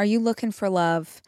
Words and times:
Are 0.00 0.04
you 0.06 0.18
looking 0.18 0.50
for 0.50 0.70
love? 0.70 1.20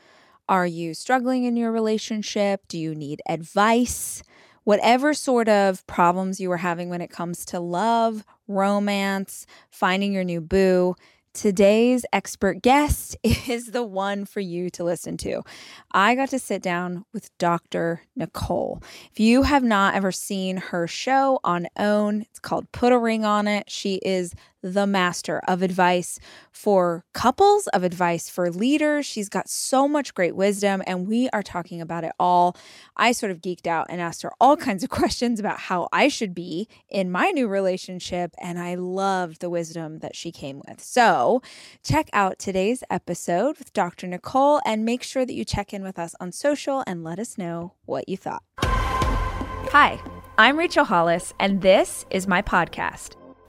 Are 0.49 0.67
you 0.67 0.95
struggling 0.95 1.45
in 1.45 1.59
your 1.59 1.71
relationship? 1.71 2.63
Do 2.69 2.79
you 2.79 2.95
need 2.95 3.21
advice? 3.29 4.23
Whatever 4.65 5.13
sort 5.13 5.47
of 5.47 5.87
problems 5.87 6.41
you 6.41 6.51
are 6.53 6.57
having 6.57 6.89
when 6.89 7.03
it 7.03 7.11
comes 7.11 7.45
to 7.45 7.61
love, 7.61 8.25
romance, 8.49 9.45
finding 9.69 10.15
your 10.15 10.25
new 10.25 10.41
boo, 10.41 10.97
Today's 11.35 12.05
expert 12.13 12.61
guest 12.61 13.17
is 13.23 13.69
the 13.69 13.83
one 13.83 14.27
for 14.27 14.41
you 14.41 14.69
to 14.71 14.85
listen 14.85 15.17
to. 15.19 15.43
I 15.91 16.15
got 16.15 16.29
to 16.29 16.39
sit 16.39 16.61
down 16.61 17.07
with 17.15 17.31
Dr. 17.39 18.03
Nicole. 18.15 18.83
If 19.11 19.19
you 19.19 19.43
have 19.43 19.65
not 19.65 19.95
ever 19.95 20.13
seen 20.13 20.59
her 20.59 20.87
show 20.87 21.41
on 21.43 21.69
OWN, 21.79 22.27
it's 22.29 22.39
called 22.39 22.71
Put 22.73 22.93
a 22.93 22.99
Ring 22.99 23.25
on 23.25 23.49
It. 23.49 23.71
She 23.71 23.95
is 24.05 24.35
the 24.63 24.87
master 24.87 25.41
of 25.49 25.63
advice 25.63 26.19
for 26.51 27.05
couples, 27.13 27.67
of 27.69 27.83
advice 27.83 28.29
for 28.29 28.51
leaders. 28.51 29.05
She's 29.05 29.29
got 29.29 29.49
so 29.49 29.89
much 29.89 30.15
great 30.15 30.37
wisdom, 30.37 30.83
and 30.87 31.09
we 31.09 31.29
are 31.31 31.43
talking 31.43 31.81
about 31.81 32.05
it 32.05 32.13
all. 32.19 32.57
I 32.97 33.13
sort 33.13 33.33
of 33.33 33.41
geeked 33.41 33.67
out 33.67 33.87
and 33.91 34.01
asked 34.01 34.23
her 34.23 34.33
all 34.41 34.57
kinds 34.69 34.85
of 34.85 34.91
questions 34.91 35.41
about 35.41 35.59
how 35.59 35.89
I 35.93 36.09
should 36.09 36.35
be 36.35 36.69
in 36.89 37.11
my 37.11 37.31
new 37.31 37.49
relationship, 37.49 38.35
and 38.41 38.59
I 38.59 38.75
loved 38.77 39.41
the 39.41 39.51
wisdom 39.51 39.99
that 39.99 40.17
she 40.17 40.31
came 40.31 40.63
with. 40.69 40.81
So, 40.81 41.43
check 41.85 42.09
out 42.13 42.39
today's 42.39 42.85
episode 42.91 43.59
with 43.59 43.73
Dr. 43.73 44.07
Nicole 44.07 44.61
and 44.65 44.85
make 44.85 45.03
sure 45.03 45.27
that 45.27 45.35
you 45.35 45.45
check 45.45 45.73
in 45.75 45.83
with 45.83 45.99
us 45.99 46.15
on 46.21 46.33
social 46.33 46.85
and 46.87 47.03
let 47.03 47.19
us 47.19 47.37
know 47.37 47.75
what 47.85 48.09
you 48.09 48.17
thought. 48.17 48.43
Hi, 48.61 50.01
I'm 50.39 50.59
Rachel 50.59 50.85
Hollis, 50.85 51.33
and 51.41 51.63
this 51.63 52.05
is 52.11 52.27
my 52.27 52.43
podcast. 52.43 53.22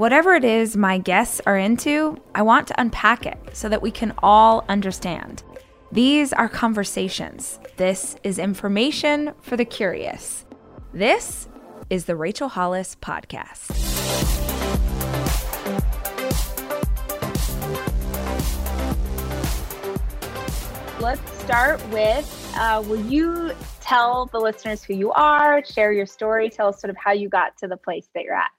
Whatever 0.00 0.32
it 0.32 0.44
is 0.44 0.78
my 0.78 0.96
guests 0.96 1.42
are 1.44 1.58
into, 1.58 2.16
I 2.34 2.40
want 2.40 2.66
to 2.68 2.80
unpack 2.80 3.26
it 3.26 3.38
so 3.52 3.68
that 3.68 3.82
we 3.82 3.90
can 3.90 4.14
all 4.22 4.64
understand. 4.66 5.42
These 5.92 6.32
are 6.32 6.48
conversations. 6.48 7.58
This 7.76 8.16
is 8.24 8.38
information 8.38 9.34
for 9.42 9.58
the 9.58 9.66
curious. 9.66 10.46
This 10.94 11.48
is 11.90 12.06
the 12.06 12.16
Rachel 12.16 12.48
Hollis 12.48 12.96
Podcast. 13.02 13.68
Let's 20.98 21.42
start 21.42 21.86
with 21.90 22.54
uh, 22.56 22.82
Will 22.86 23.04
you 23.04 23.52
tell 23.82 24.30
the 24.32 24.38
listeners 24.38 24.82
who 24.82 24.94
you 24.94 25.12
are, 25.12 25.62
share 25.62 25.92
your 25.92 26.06
story, 26.06 26.48
tell 26.48 26.68
us 26.68 26.80
sort 26.80 26.88
of 26.88 26.96
how 26.96 27.12
you 27.12 27.28
got 27.28 27.58
to 27.58 27.68
the 27.68 27.76
place 27.76 28.08
that 28.14 28.24
you're 28.24 28.34
at? 28.34 28.50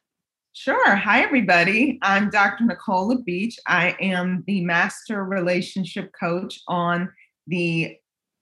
Sure. 0.54 0.96
Hi, 0.96 1.22
everybody. 1.22 1.98
I'm 2.02 2.30
Dr. 2.30 2.66
Nicole 2.66 3.16
LaBeach. 3.16 3.56
I 3.68 3.96
am 4.02 4.44
the 4.48 4.66
master 4.66 5.24
relationship 5.24 6.12
coach 6.20 6.60
on 6.68 7.10
the 7.48 7.96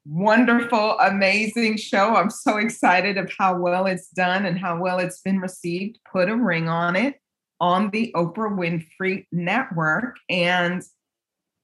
wonderful, 0.07 0.97
amazing 1.01 1.77
show. 1.77 2.15
I'm 2.15 2.31
so 2.31 2.57
excited 2.57 3.19
of 3.19 3.31
how 3.37 3.59
well 3.59 3.85
it's 3.85 4.09
done 4.09 4.47
and 4.47 4.57
how 4.57 4.79
well 4.79 4.97
it's 4.97 5.21
been 5.21 5.39
received. 5.39 5.99
Put 6.11 6.29
a 6.29 6.35
ring 6.35 6.67
on 6.67 6.95
it 6.95 7.21
on 7.61 7.91
the 7.91 8.11
Oprah 8.15 8.57
Winfrey 8.57 9.27
Network. 9.31 10.15
And 10.29 10.81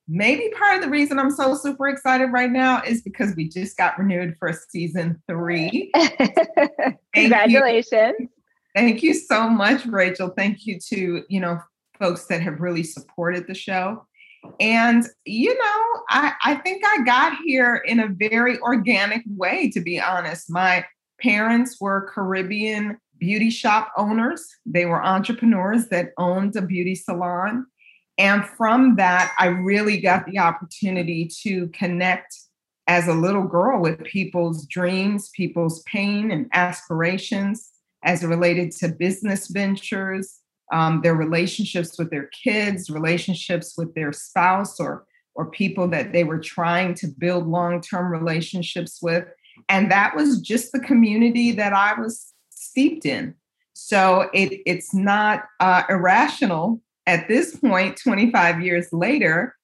maybe 0.08 0.54
part 0.60 0.76
of 0.78 0.84
the 0.84 0.92
reason 0.92 1.18
I'm 1.18 1.32
so 1.32 1.56
super 1.56 1.88
excited 1.88 2.28
right 2.28 2.52
now 2.52 2.84
is 2.84 3.02
because 3.02 3.36
we 3.36 3.50
just 3.50 3.78
got 3.78 3.98
renewed 3.98 4.36
for 4.38 4.54
season 4.70 5.20
three. 5.28 5.92
Congratulations. 7.16 8.14
You. 8.20 8.30
Thank 8.76 9.02
you 9.04 9.14
so 9.14 9.50
much, 9.50 9.86
Rachel. 9.86 10.34
Thank 10.36 10.68
you 10.68 10.78
to, 10.90 11.24
you 11.30 11.40
know, 11.40 11.60
folks 11.98 12.26
that 12.26 12.42
have 12.42 12.60
really 12.60 12.84
supported 12.84 13.48
the 13.48 13.56
show. 13.56 14.06
And, 14.60 15.06
you 15.24 15.58
know, 15.58 15.84
I, 16.10 16.34
I 16.44 16.56
think 16.56 16.84
I 16.86 17.04
got 17.04 17.38
here 17.46 17.78
in 17.86 18.02
a 18.02 18.10
very 18.10 18.60
organic 18.60 19.24
way, 19.28 19.72
to 19.72 19.80
be 19.80 20.00
honest. 20.00 20.52
My 20.52 20.86
parents 21.22 21.78
were 21.80 22.12
Caribbean 22.14 22.98
beauty 23.18 23.50
shop 23.50 23.94
owners, 23.98 24.46
they 24.66 24.86
were 24.86 25.02
entrepreneurs 25.02 25.88
that 25.88 26.10
owned 26.18 26.54
a 26.58 26.62
beauty 26.62 26.96
salon. 26.96 27.66
And 28.18 28.46
from 28.46 28.98
that, 28.98 29.34
I 29.40 29.48
really 29.48 30.02
got 30.02 30.26
the 30.26 30.40
opportunity 30.40 31.30
to 31.44 31.70
connect 31.70 32.36
as 32.88 33.08
a 33.08 33.14
little 33.14 33.44
girl 33.44 33.82
with 33.82 34.04
people's 34.04 34.66
dreams, 34.68 35.30
people's 35.34 35.82
pain 35.84 36.30
and 36.30 36.48
aspirations 36.52 37.72
as 38.06 38.24
it 38.24 38.28
related 38.28 38.72
to 38.72 38.88
business 38.88 39.48
ventures, 39.48 40.40
um, 40.72 41.02
their 41.02 41.16
relationships 41.16 41.98
with 42.00 42.10
their 42.12 42.30
kids, 42.44 42.90
relationships 42.90 43.76
with 43.78 43.94
their 43.96 44.14
spouse 44.14 44.80
or 44.80 45.06
or 45.36 45.52
people 45.52 45.88
that 45.90 46.14
they 46.14 46.24
were 46.24 46.40
trying 46.40 46.94
to 46.94 47.08
build 47.08 47.46
long-term 47.46 48.10
relationships 48.10 49.00
with. 49.02 49.26
And 49.68 49.92
that 49.92 50.16
was 50.16 50.40
just 50.40 50.72
the 50.72 50.80
community 50.80 51.52
that 51.52 51.74
I 51.74 52.00
was 52.00 52.34
steeped 52.52 53.06
in. 53.06 53.36
So 53.74 54.30
it, 54.34 54.62
it's 54.66 54.94
not 54.94 55.44
uh, 55.60 55.84
irrational 55.90 56.82
at 57.06 57.28
this 57.28 57.56
point, 57.58 58.00
25 58.02 58.62
years 58.62 58.88
later, 58.94 59.56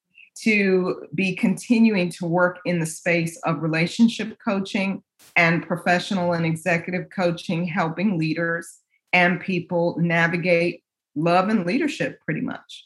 to 0.44 1.08
be 1.14 1.36
continuing 1.36 2.10
to 2.10 2.26
work 2.26 2.60
in 2.66 2.80
the 2.80 2.86
space 2.86 3.38
of 3.44 3.62
relationship 3.62 4.38
coaching 4.44 5.04
and 5.36 5.66
professional 5.66 6.34
and 6.34 6.46
executive 6.46 7.10
coaching, 7.10 7.66
helping 7.66 8.18
leaders 8.18 8.80
and 9.14 9.40
people 9.42 9.96
navigate 10.00 10.84
love 11.16 11.50
and 11.50 11.66
leadership 11.66 12.20
pretty 12.26 12.42
much. 12.42 12.86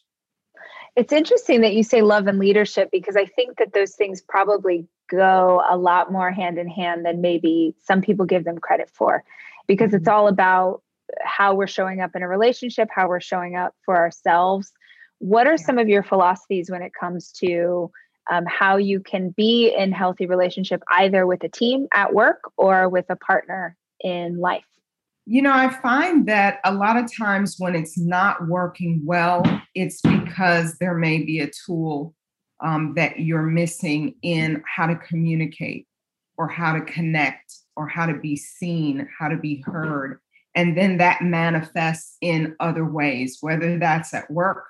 It's 0.95 1.13
interesting 1.13 1.61
that 1.61 1.73
you 1.73 1.83
say 1.83 2.01
love 2.01 2.27
and 2.27 2.39
leadership 2.39 2.89
because 2.91 3.17
I 3.17 3.25
think 3.25 3.57
that 3.57 3.73
those 3.73 3.95
things 3.95 4.21
probably 4.21 4.87
go 5.09 5.61
a 5.69 5.77
lot 5.77 6.11
more 6.11 6.31
hand 6.31 6.57
in 6.57 6.67
hand 6.67 7.05
than 7.05 7.21
maybe 7.21 7.75
some 7.83 8.01
people 8.01 8.25
give 8.25 8.45
them 8.45 8.57
credit 8.57 8.89
for 8.89 9.23
because 9.67 9.87
mm-hmm. 9.87 9.97
it's 9.97 10.07
all 10.07 10.27
about 10.27 10.81
how 11.23 11.53
we're 11.53 11.67
showing 11.67 12.01
up 12.01 12.15
in 12.15 12.23
a 12.23 12.27
relationship, 12.27 12.89
how 12.93 13.07
we're 13.07 13.19
showing 13.19 13.55
up 13.55 13.75
for 13.83 13.95
ourselves. 13.95 14.71
What 15.19 15.47
are 15.47 15.57
some 15.57 15.77
of 15.77 15.87
your 15.87 16.03
philosophies 16.03 16.69
when 16.69 16.81
it 16.81 16.91
comes 16.99 17.31
to 17.33 17.91
um, 18.31 18.45
how 18.47 18.77
you 18.77 18.99
can 18.99 19.29
be 19.29 19.73
in 19.75 19.91
healthy 19.91 20.25
relationship 20.25 20.81
either 20.91 21.27
with 21.27 21.43
a 21.43 21.49
team 21.49 21.87
at 21.93 22.13
work 22.13 22.41
or 22.57 22.89
with 22.89 23.05
a 23.09 23.15
partner 23.15 23.77
in 24.01 24.39
life? 24.39 24.65
You 25.27 25.41
know, 25.41 25.53
I 25.53 25.69
find 25.69 26.27
that 26.27 26.59
a 26.63 26.73
lot 26.73 26.97
of 26.97 27.11
times 27.11 27.55
when 27.57 27.75
it's 27.75 27.97
not 27.97 28.47
working 28.47 29.01
well, 29.03 29.43
it's 29.73 30.01
because 30.01 30.77
there 30.77 30.95
may 30.95 31.23
be 31.23 31.39
a 31.39 31.49
tool 31.65 32.13
um, 32.63 32.93
that 32.95 33.19
you're 33.19 33.41
missing 33.41 34.15
in 34.21 34.63
how 34.67 34.85
to 34.85 34.95
communicate 34.95 35.87
or 36.37 36.47
how 36.47 36.73
to 36.73 36.81
connect 36.81 37.55
or 37.75 37.87
how 37.87 38.05
to 38.05 38.13
be 38.13 38.35
seen, 38.35 39.07
how 39.17 39.27
to 39.27 39.37
be 39.37 39.63
heard. 39.65 40.19
And 40.53 40.77
then 40.77 40.97
that 40.99 41.21
manifests 41.21 42.17
in 42.21 42.55
other 42.59 42.85
ways, 42.85 43.39
whether 43.41 43.77
that's 43.79 44.13
at 44.13 44.29
work 44.29 44.63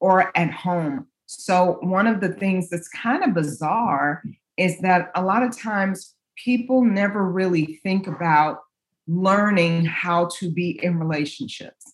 or 0.00 0.36
at 0.36 0.50
home. 0.50 1.06
So, 1.26 1.78
one 1.80 2.06
of 2.06 2.20
the 2.20 2.32
things 2.32 2.70
that's 2.70 2.88
kind 2.88 3.22
of 3.22 3.34
bizarre 3.34 4.22
is 4.56 4.80
that 4.80 5.10
a 5.14 5.22
lot 5.22 5.42
of 5.42 5.56
times 5.56 6.14
people 6.42 6.84
never 6.84 7.24
really 7.24 7.80
think 7.82 8.06
about 8.06 8.60
learning 9.06 9.84
how 9.84 10.28
to 10.38 10.50
be 10.50 10.78
in 10.82 10.98
relationships. 10.98 11.92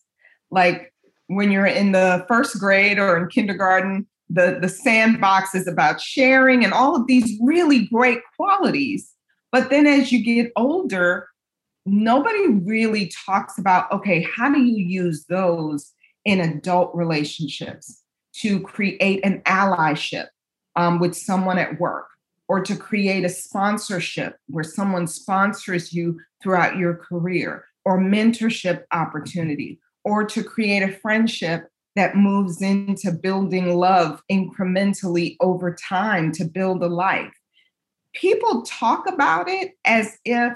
Like 0.51 0.93
when 1.29 1.51
you're 1.51 1.67
in 1.67 1.93
the 1.93 2.25
first 2.29 2.59
grade 2.59 2.99
or 2.99 3.17
in 3.17 3.29
kindergarten, 3.29 4.07
the, 4.29 4.59
the 4.61 4.69
sandbox 4.69 5.55
is 5.55 5.69
about 5.69 6.01
sharing 6.01 6.65
and 6.65 6.73
all 6.73 6.97
of 6.97 7.07
these 7.07 7.39
really 7.43 7.87
great 7.87 8.21
qualities. 8.37 9.13
But 9.53 9.71
then 9.71 9.87
as 9.87 10.11
you 10.11 10.25
get 10.25 10.53
older, 10.57 11.29
nobody 11.87 12.49
really 12.49 13.13
talks 13.27 13.59
about 13.59 13.91
okay, 13.93 14.27
how 14.37 14.53
do 14.53 14.61
you 14.61 14.85
use 14.85 15.27
those 15.27 15.93
in 16.25 16.41
adult 16.41 16.95
relationships 16.95 18.03
to 18.35 18.61
create 18.61 19.25
an 19.25 19.41
allyship 19.43 20.29
um, 20.77 20.99
with 20.99 21.17
someone 21.17 21.59
at 21.59 21.79
work? 21.79 22.07
or 22.49 22.63
to 22.63 22.77
create 22.77 23.25
a 23.25 23.29
sponsorship 23.29 24.39
where 24.49 24.65
someone 24.65 25.07
sponsors 25.07 25.93
you 25.93 26.21
throughout 26.43 26.77
your 26.77 26.95
career, 26.95 27.65
or 27.85 27.99
mentorship 27.99 28.85
opportunity, 28.93 29.81
or 30.05 30.25
to 30.25 30.43
create 30.43 30.83
a 30.83 30.93
friendship 30.93 31.69
that 31.97 32.17
moves 32.17 32.61
into 32.61 33.13
building 33.13 33.77
love 33.77 34.23
incrementally 34.31 35.37
over 35.41 35.75
time 35.75 36.33
to 36.33 36.45
build 36.45 36.83
a 36.83 36.89
life. 36.89 37.33
people 38.15 38.63
talk 38.63 39.09
about 39.09 39.49
it 39.49 39.73
as 39.85 40.19
if 40.25 40.53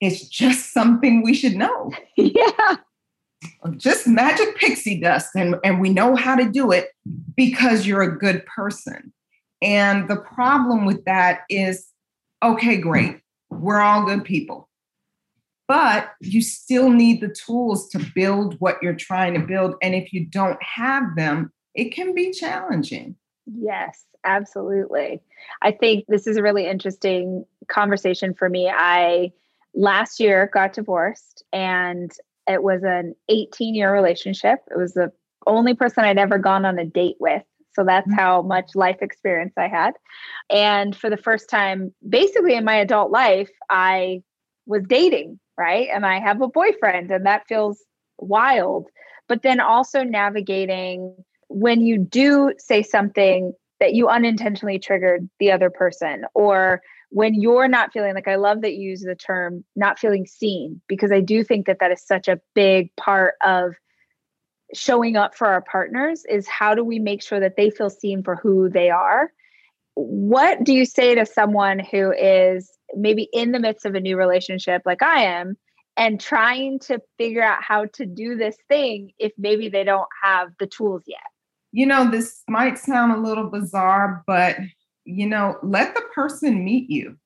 it's 0.00 0.26
just 0.28 0.72
something 0.72 1.22
we 1.22 1.34
should 1.34 1.54
know. 1.54 1.92
yeah. 2.16 2.76
Just 3.76 4.06
magic 4.06 4.56
pixie 4.56 5.00
dust, 5.00 5.30
and, 5.34 5.56
and 5.64 5.80
we 5.80 5.88
know 5.88 6.14
how 6.16 6.34
to 6.34 6.48
do 6.48 6.70
it 6.70 6.88
because 7.36 7.86
you're 7.86 8.02
a 8.02 8.18
good 8.18 8.44
person. 8.46 9.12
And 9.60 10.08
the 10.08 10.16
problem 10.16 10.84
with 10.84 11.04
that 11.04 11.42
is 11.48 11.88
okay, 12.42 12.76
great. 12.76 13.20
We're 13.50 13.80
all 13.80 14.04
good 14.04 14.24
people. 14.24 14.68
But 15.68 16.12
you 16.20 16.42
still 16.42 16.90
need 16.90 17.20
the 17.20 17.28
tools 17.28 17.88
to 17.90 18.04
build 18.14 18.56
what 18.58 18.82
you're 18.82 18.94
trying 18.94 19.34
to 19.34 19.40
build. 19.40 19.76
And 19.80 19.94
if 19.94 20.12
you 20.12 20.26
don't 20.26 20.60
have 20.62 21.14
them, 21.16 21.52
it 21.74 21.94
can 21.94 22.14
be 22.14 22.32
challenging. 22.32 23.16
Yes, 23.46 24.04
absolutely. 24.24 25.22
I 25.62 25.70
think 25.70 26.04
this 26.08 26.26
is 26.26 26.36
a 26.36 26.42
really 26.42 26.66
interesting 26.66 27.44
conversation 27.68 28.34
for 28.34 28.48
me. 28.48 28.68
I 28.68 29.32
last 29.74 30.20
year 30.20 30.50
got 30.52 30.74
divorced 30.74 31.44
and 31.52 32.10
it 32.48 32.62
was 32.62 32.82
an 32.82 33.14
18 33.28 33.74
year 33.74 33.92
relationship. 33.92 34.60
It 34.70 34.78
was 34.78 34.94
the 34.94 35.12
only 35.46 35.74
person 35.74 36.04
I'd 36.04 36.18
ever 36.18 36.38
gone 36.38 36.64
on 36.64 36.78
a 36.78 36.84
date 36.84 37.16
with. 37.18 37.42
So 37.74 37.84
that's 37.84 38.06
mm-hmm. 38.06 38.18
how 38.18 38.42
much 38.42 38.74
life 38.74 38.98
experience 39.00 39.54
I 39.56 39.68
had. 39.68 39.92
And 40.50 40.94
for 40.94 41.08
the 41.10 41.16
first 41.16 41.48
time, 41.48 41.94
basically 42.06 42.54
in 42.54 42.64
my 42.64 42.76
adult 42.76 43.10
life, 43.10 43.50
I 43.70 44.22
was 44.66 44.82
dating, 44.86 45.40
right? 45.56 45.88
And 45.92 46.04
I 46.04 46.20
have 46.20 46.40
a 46.42 46.48
boyfriend, 46.48 47.10
and 47.10 47.26
that 47.26 47.46
feels 47.48 47.82
wild. 48.18 48.88
But 49.28 49.42
then 49.42 49.60
also 49.60 50.02
navigating 50.02 51.16
when 51.48 51.80
you 51.80 51.98
do 51.98 52.52
say 52.58 52.82
something 52.82 53.52
that 53.80 53.94
you 53.94 54.08
unintentionally 54.08 54.78
triggered 54.78 55.28
the 55.40 55.50
other 55.50 55.70
person, 55.70 56.24
or 56.34 56.82
when 57.12 57.34
you're 57.34 57.68
not 57.68 57.92
feeling 57.92 58.14
like 58.14 58.26
I 58.26 58.36
love 58.36 58.62
that 58.62 58.72
you 58.72 58.90
use 58.90 59.02
the 59.02 59.14
term 59.14 59.64
not 59.76 59.98
feeling 59.98 60.26
seen, 60.26 60.80
because 60.88 61.12
I 61.12 61.20
do 61.20 61.44
think 61.44 61.66
that 61.66 61.78
that 61.80 61.92
is 61.92 62.02
such 62.02 62.26
a 62.26 62.40
big 62.54 62.88
part 62.96 63.34
of 63.44 63.74
showing 64.74 65.16
up 65.16 65.34
for 65.34 65.46
our 65.46 65.60
partners 65.60 66.24
is 66.30 66.48
how 66.48 66.74
do 66.74 66.82
we 66.82 66.98
make 66.98 67.22
sure 67.22 67.38
that 67.38 67.56
they 67.56 67.68
feel 67.68 67.90
seen 67.90 68.22
for 68.22 68.36
who 68.36 68.70
they 68.70 68.88
are? 68.88 69.30
What 69.94 70.64
do 70.64 70.72
you 70.72 70.86
say 70.86 71.14
to 71.14 71.26
someone 71.26 71.78
who 71.78 72.12
is 72.12 72.70
maybe 72.94 73.28
in 73.34 73.52
the 73.52 73.60
midst 73.60 73.84
of 73.84 73.94
a 73.94 74.00
new 74.00 74.16
relationship 74.18 74.82
like 74.84 75.02
i 75.02 75.22
am 75.22 75.56
and 75.96 76.20
trying 76.20 76.78
to 76.78 77.00
figure 77.18 77.42
out 77.42 77.62
how 77.62 77.86
to 77.94 78.06
do 78.06 78.36
this 78.36 78.56
thing 78.68 79.12
if 79.18 79.32
maybe 79.36 79.68
they 79.68 79.84
don't 79.84 80.08
have 80.22 80.48
the 80.58 80.66
tools 80.66 81.02
yet? 81.06 81.20
You 81.72 81.86
know 81.86 82.10
this 82.10 82.42
might 82.48 82.78
sound 82.78 83.12
a 83.12 83.20
little 83.20 83.50
bizarre 83.50 84.22
but 84.26 84.56
you 85.04 85.26
know 85.26 85.56
let 85.62 85.94
the 85.94 86.02
person 86.14 86.64
meet 86.64 86.90
you. 86.90 87.16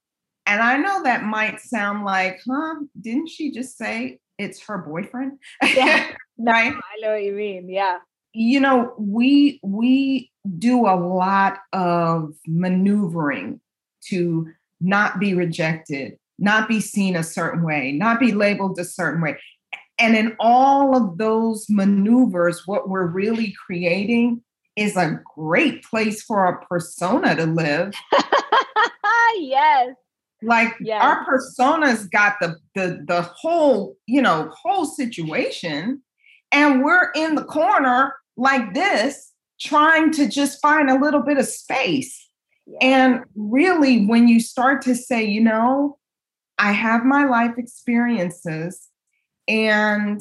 And 0.48 0.60
i 0.62 0.76
know 0.76 1.02
that 1.02 1.24
might 1.24 1.60
sound 1.60 2.04
like 2.04 2.40
huh 2.48 2.76
didn't 3.00 3.28
she 3.28 3.50
just 3.50 3.76
say 3.76 4.18
it's 4.38 4.62
her 4.66 4.78
boyfriend? 4.78 5.38
Yeah. 5.62 6.10
Right? 6.38 6.70
I 6.74 7.00
know 7.00 7.12
what 7.12 7.24
you 7.24 7.32
mean 7.32 7.66
yeah. 7.70 7.96
You 8.34 8.60
know 8.60 8.92
we 8.98 9.58
we 9.62 10.30
do 10.58 10.86
a 10.86 10.94
lot 10.94 11.60
of 11.72 12.34
maneuvering 12.46 13.58
to 14.08 14.46
not 14.78 15.18
be 15.18 15.32
rejected 15.32 16.18
not 16.38 16.68
be 16.68 16.80
seen 16.80 17.16
a 17.16 17.22
certain 17.22 17.62
way 17.62 17.92
not 17.92 18.20
be 18.20 18.32
labeled 18.32 18.78
a 18.78 18.84
certain 18.84 19.22
way. 19.22 19.38
And 19.98 20.14
in 20.14 20.36
all 20.38 20.94
of 20.94 21.16
those 21.16 21.64
maneuvers 21.70 22.66
what 22.66 22.90
we're 22.90 23.06
really 23.06 23.54
creating 23.66 24.42
is 24.76 24.96
a 24.96 25.20
great 25.34 25.82
place 25.84 26.22
for 26.22 26.46
a 26.46 26.64
persona 26.66 27.34
to 27.34 27.46
live 27.46 27.94
yes 29.38 29.94
like 30.42 30.74
yes. 30.80 31.02
our 31.02 31.26
personas 31.26 32.10
got 32.10 32.36
the 32.40 32.56
the 32.74 33.02
the 33.06 33.22
whole 33.22 33.96
you 34.06 34.20
know 34.20 34.50
whole 34.62 34.84
situation 34.84 36.02
and 36.52 36.84
we're 36.84 37.10
in 37.14 37.34
the 37.34 37.44
corner 37.44 38.14
like 38.36 38.74
this 38.74 39.32
trying 39.60 40.10
to 40.10 40.28
just 40.28 40.60
find 40.60 40.90
a 40.90 41.00
little 41.00 41.22
bit 41.22 41.38
of 41.38 41.46
space 41.46 42.28
yes. 42.66 42.78
and 42.82 43.24
really 43.34 44.04
when 44.04 44.28
you 44.28 44.38
start 44.38 44.82
to 44.82 44.94
say 44.94 45.24
you 45.24 45.40
know 45.40 45.98
i 46.58 46.70
have 46.70 47.04
my 47.04 47.24
life 47.24 47.54
experiences 47.56 48.88
and 49.48 50.20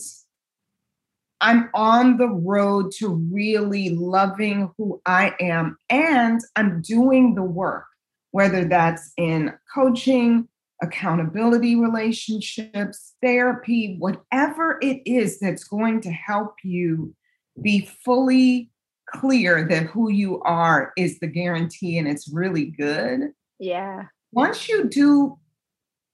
i'm 1.42 1.70
on 1.74 2.18
the 2.18 2.30
road 2.30 2.92
to 2.92 3.10
really 3.32 3.90
loving 3.90 4.72
who 4.78 5.02
i 5.06 5.34
am 5.40 5.78
and 5.90 6.42
i'm 6.56 6.82
doing 6.82 7.36
the 7.36 7.44
work 7.44 7.86
whether 8.36 8.66
that's 8.66 9.14
in 9.16 9.54
coaching, 9.74 10.46
accountability 10.84 11.78
relationships, 11.78 13.14
therapy, 13.24 13.96
whatever 13.98 14.78
it 14.82 15.02
is 15.06 15.40
that's 15.40 15.64
going 15.64 16.02
to 16.02 16.12
help 16.12 16.56
you 16.62 17.16
be 17.62 17.90
fully 18.04 18.70
clear 19.10 19.66
that 19.70 19.84
who 19.84 20.12
you 20.12 20.42
are 20.42 20.92
is 20.98 21.18
the 21.20 21.28
guarantee 21.28 21.98
and 21.98 22.10
it's 22.10 22.28
really 22.28 22.66
good. 22.66 23.32
Yeah. 23.58 24.04
Once 24.34 24.68
you 24.68 24.90
do 24.90 25.40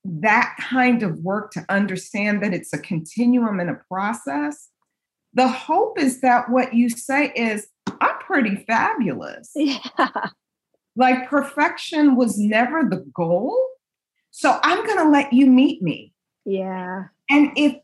that 0.06 0.56
kind 0.60 1.02
of 1.02 1.18
work 1.22 1.50
to 1.54 1.66
understand 1.70 2.44
that 2.44 2.54
it's 2.54 2.72
a 2.72 2.78
continuum 2.78 3.60
and 3.60 3.72
a 3.72 3.82
process, 3.88 4.70
the 5.34 5.48
hope 5.48 6.00
is 6.00 6.22
that 6.22 6.50
what 6.50 6.74
you 6.74 6.90
say 6.90 7.32
is, 7.36 7.68
I'm 8.00 8.18
pretty 8.20 8.56
fabulous. 8.68 9.52
Yeah. 9.56 9.80
Like 10.96 11.30
perfection 11.30 12.16
was 12.16 12.38
never 12.38 12.84
the 12.84 13.06
goal. 13.14 13.58
So 14.32 14.60
I'm 14.64 14.86
going 14.86 14.98
to 14.98 15.10
let 15.10 15.32
you 15.32 15.46
meet 15.46 15.82
me. 15.82 16.14
Yeah. 16.46 17.06
And 17.30 17.52
if 17.56 17.76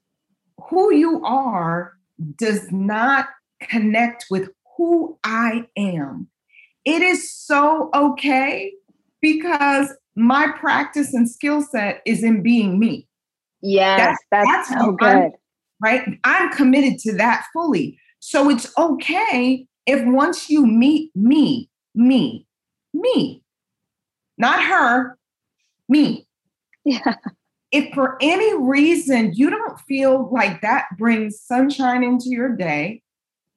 who 0.69 0.93
you 0.93 1.23
are 1.25 1.93
does 2.37 2.71
not 2.71 3.27
connect 3.61 4.25
with 4.29 4.49
who 4.75 5.17
I 5.23 5.67
am, 5.77 6.27
it 6.85 7.01
is 7.01 7.31
so 7.31 7.89
okay 7.93 8.73
because 9.21 9.93
my 10.15 10.51
practice 10.59 11.13
and 11.13 11.29
skill 11.29 11.61
set 11.61 12.01
is 12.05 12.23
in 12.23 12.41
being 12.41 12.79
me. 12.79 13.07
Yes, 13.61 14.17
that's, 14.31 14.47
that's, 14.47 14.69
that's 14.69 14.81
so 14.81 14.91
good. 14.91 15.07
I'm, 15.07 15.31
right? 15.81 16.19
I'm 16.23 16.51
committed 16.51 16.99
to 16.99 17.13
that 17.17 17.45
fully. 17.53 17.99
So 18.19 18.49
it's 18.49 18.71
okay 18.77 19.67
if 19.85 20.05
once 20.05 20.49
you 20.49 20.65
meet 20.65 21.11
me, 21.15 21.69
me, 21.95 22.45
me, 22.93 23.43
not 24.37 24.63
her, 24.63 25.17
me. 25.87 26.27
Yeah. 26.83 27.15
If 27.71 27.93
for 27.93 28.17
any 28.21 28.57
reason 28.57 29.33
you 29.33 29.49
don't 29.49 29.79
feel 29.81 30.29
like 30.31 30.61
that 30.61 30.85
brings 30.97 31.41
sunshine 31.41 32.03
into 32.03 32.29
your 32.29 32.55
day, 32.55 33.01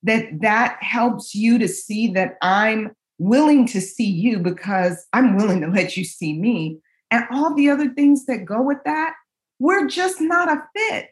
that 0.02 0.40
that 0.40 0.78
helps 0.80 1.34
you 1.34 1.58
to 1.58 1.68
see 1.68 2.08
that 2.12 2.36
I'm 2.42 2.90
willing 3.18 3.66
to 3.66 3.80
see 3.80 4.10
you 4.10 4.38
because 4.38 5.06
I'm 5.12 5.36
willing 5.36 5.60
to 5.60 5.68
let 5.68 5.96
you 5.96 6.04
see 6.04 6.32
me, 6.32 6.80
and 7.10 7.24
all 7.30 7.54
the 7.54 7.70
other 7.70 7.90
things 7.90 8.26
that 8.26 8.44
go 8.44 8.62
with 8.62 8.78
that, 8.84 9.14
we're 9.58 9.86
just 9.86 10.20
not 10.20 10.48
a 10.48 10.62
fit. 10.76 11.08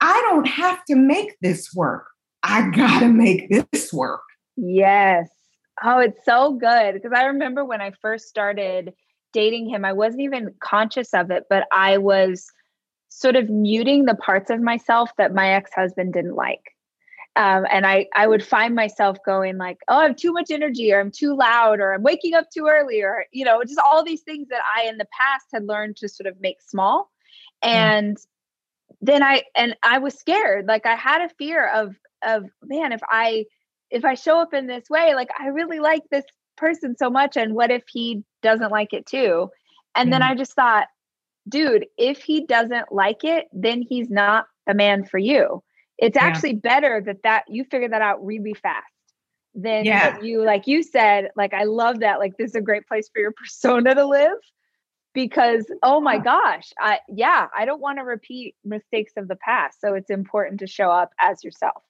I 0.00 0.24
don't 0.28 0.46
have 0.46 0.84
to 0.86 0.94
make 0.94 1.36
this 1.40 1.74
work. 1.74 2.06
I 2.42 2.70
got 2.70 3.00
to 3.00 3.08
make 3.08 3.50
this 3.50 3.92
work. 3.92 4.22
Yes. 4.56 5.28
Oh, 5.82 5.98
it's 5.98 6.24
so 6.24 6.52
good. 6.52 6.94
Because 6.94 7.12
I 7.14 7.24
remember 7.24 7.64
when 7.64 7.80
I 7.80 7.92
first 8.00 8.28
started 8.28 8.92
dating 9.32 9.68
him, 9.68 9.84
I 9.84 9.92
wasn't 9.92 10.22
even 10.22 10.54
conscious 10.60 11.12
of 11.14 11.30
it, 11.30 11.44
but 11.50 11.66
I 11.72 11.98
was 11.98 12.46
sort 13.08 13.36
of 13.36 13.50
muting 13.50 14.04
the 14.04 14.14
parts 14.14 14.50
of 14.50 14.60
myself 14.60 15.10
that 15.18 15.34
my 15.34 15.50
ex-husband 15.50 16.12
didn't 16.12 16.36
like. 16.36 16.62
Um, 17.36 17.66
and 17.70 17.86
I, 17.86 18.06
I 18.16 18.26
would 18.26 18.44
find 18.44 18.74
myself 18.74 19.16
going 19.24 19.58
like, 19.58 19.78
oh, 19.88 19.98
I 19.98 20.06
have 20.06 20.16
too 20.16 20.32
much 20.32 20.50
energy, 20.50 20.92
or 20.92 21.00
I'm 21.00 21.10
too 21.10 21.36
loud, 21.36 21.80
or 21.80 21.92
I'm 21.92 22.02
waking 22.02 22.34
up 22.34 22.46
too 22.50 22.66
early, 22.68 23.02
or 23.02 23.26
you 23.32 23.44
know, 23.44 23.62
just 23.62 23.78
all 23.78 24.04
these 24.04 24.22
things 24.22 24.48
that 24.48 24.62
I 24.76 24.88
in 24.88 24.98
the 24.98 25.06
past 25.18 25.46
had 25.52 25.64
learned 25.64 25.96
to 25.96 26.08
sort 26.08 26.26
of 26.26 26.40
make 26.40 26.60
small. 26.60 27.10
Mm. 27.64 27.68
And. 27.68 28.16
Then 29.00 29.22
I 29.22 29.42
and 29.56 29.76
I 29.82 29.98
was 29.98 30.14
scared. 30.14 30.66
Like 30.66 30.86
I 30.86 30.94
had 30.94 31.22
a 31.22 31.34
fear 31.34 31.66
of 31.68 31.94
of 32.24 32.44
man, 32.62 32.92
if 32.92 33.00
I 33.08 33.44
if 33.90 34.04
I 34.04 34.14
show 34.14 34.40
up 34.40 34.54
in 34.54 34.66
this 34.66 34.88
way, 34.90 35.14
like 35.14 35.30
I 35.38 35.48
really 35.48 35.80
like 35.80 36.02
this 36.10 36.24
person 36.56 36.96
so 36.96 37.10
much. 37.10 37.36
And 37.36 37.54
what 37.54 37.70
if 37.70 37.84
he 37.88 38.24
doesn't 38.42 38.70
like 38.70 38.92
it 38.92 39.06
too? 39.06 39.50
And 39.94 40.08
mm. 40.08 40.12
then 40.12 40.22
I 40.22 40.34
just 40.34 40.52
thought, 40.54 40.88
dude, 41.48 41.86
if 41.96 42.22
he 42.22 42.44
doesn't 42.46 42.92
like 42.92 43.24
it, 43.24 43.46
then 43.52 43.82
he's 43.82 44.10
not 44.10 44.46
the 44.66 44.74
man 44.74 45.04
for 45.04 45.18
you. 45.18 45.62
It's 45.96 46.16
yeah. 46.16 46.24
actually 46.24 46.54
better 46.54 47.02
that 47.06 47.22
that 47.22 47.44
you 47.48 47.64
figure 47.64 47.88
that 47.88 48.02
out 48.02 48.24
really 48.24 48.54
fast 48.54 48.84
than 49.54 49.84
yeah. 49.84 50.20
you 50.20 50.44
like 50.44 50.66
you 50.66 50.82
said 50.82 51.30
like 51.34 51.52
I 51.52 51.64
love 51.64 52.00
that 52.00 52.18
like 52.20 52.36
this 52.36 52.50
is 52.50 52.54
a 52.54 52.60
great 52.60 52.86
place 52.86 53.08
for 53.12 53.18
your 53.20 53.32
persona 53.36 53.94
to 53.94 54.04
live 54.04 54.38
because 55.18 55.66
oh 55.82 56.00
my 56.00 56.16
gosh 56.16 56.72
I 56.78 57.00
yeah 57.08 57.48
I 57.56 57.64
don't 57.64 57.80
want 57.80 57.98
to 57.98 58.04
repeat 58.04 58.54
mistakes 58.64 59.14
of 59.16 59.26
the 59.26 59.34
past 59.34 59.80
so 59.80 59.94
it's 59.94 60.10
important 60.10 60.60
to 60.60 60.68
show 60.68 60.92
up 60.92 61.10
as 61.18 61.42
yourself. 61.42 61.82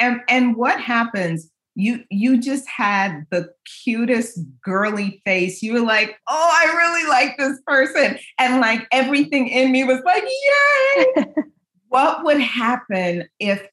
And 0.00 0.20
and 0.28 0.56
what 0.56 0.80
happens 0.80 1.48
you 1.76 2.02
you 2.10 2.40
just 2.40 2.68
had 2.68 3.24
the 3.30 3.50
cutest 3.84 4.40
girly 4.64 5.22
face 5.24 5.62
you 5.62 5.74
were 5.74 5.80
like 5.80 6.18
oh 6.28 6.50
i 6.52 6.66
really 6.76 7.08
like 7.08 7.38
this 7.38 7.60
person 7.66 8.18
and 8.38 8.60
like 8.60 8.86
everything 8.90 9.46
in 9.46 9.70
me 9.70 9.84
was 9.84 10.00
like 10.04 10.24
yay! 10.24 11.24
What 11.88 12.24
would 12.24 12.40
happen 12.40 13.28
if 13.38 13.66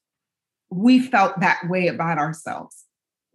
we 0.70 1.00
felt 1.00 1.40
that 1.40 1.58
way 1.70 1.88
about 1.88 2.18
ourselves 2.18 2.84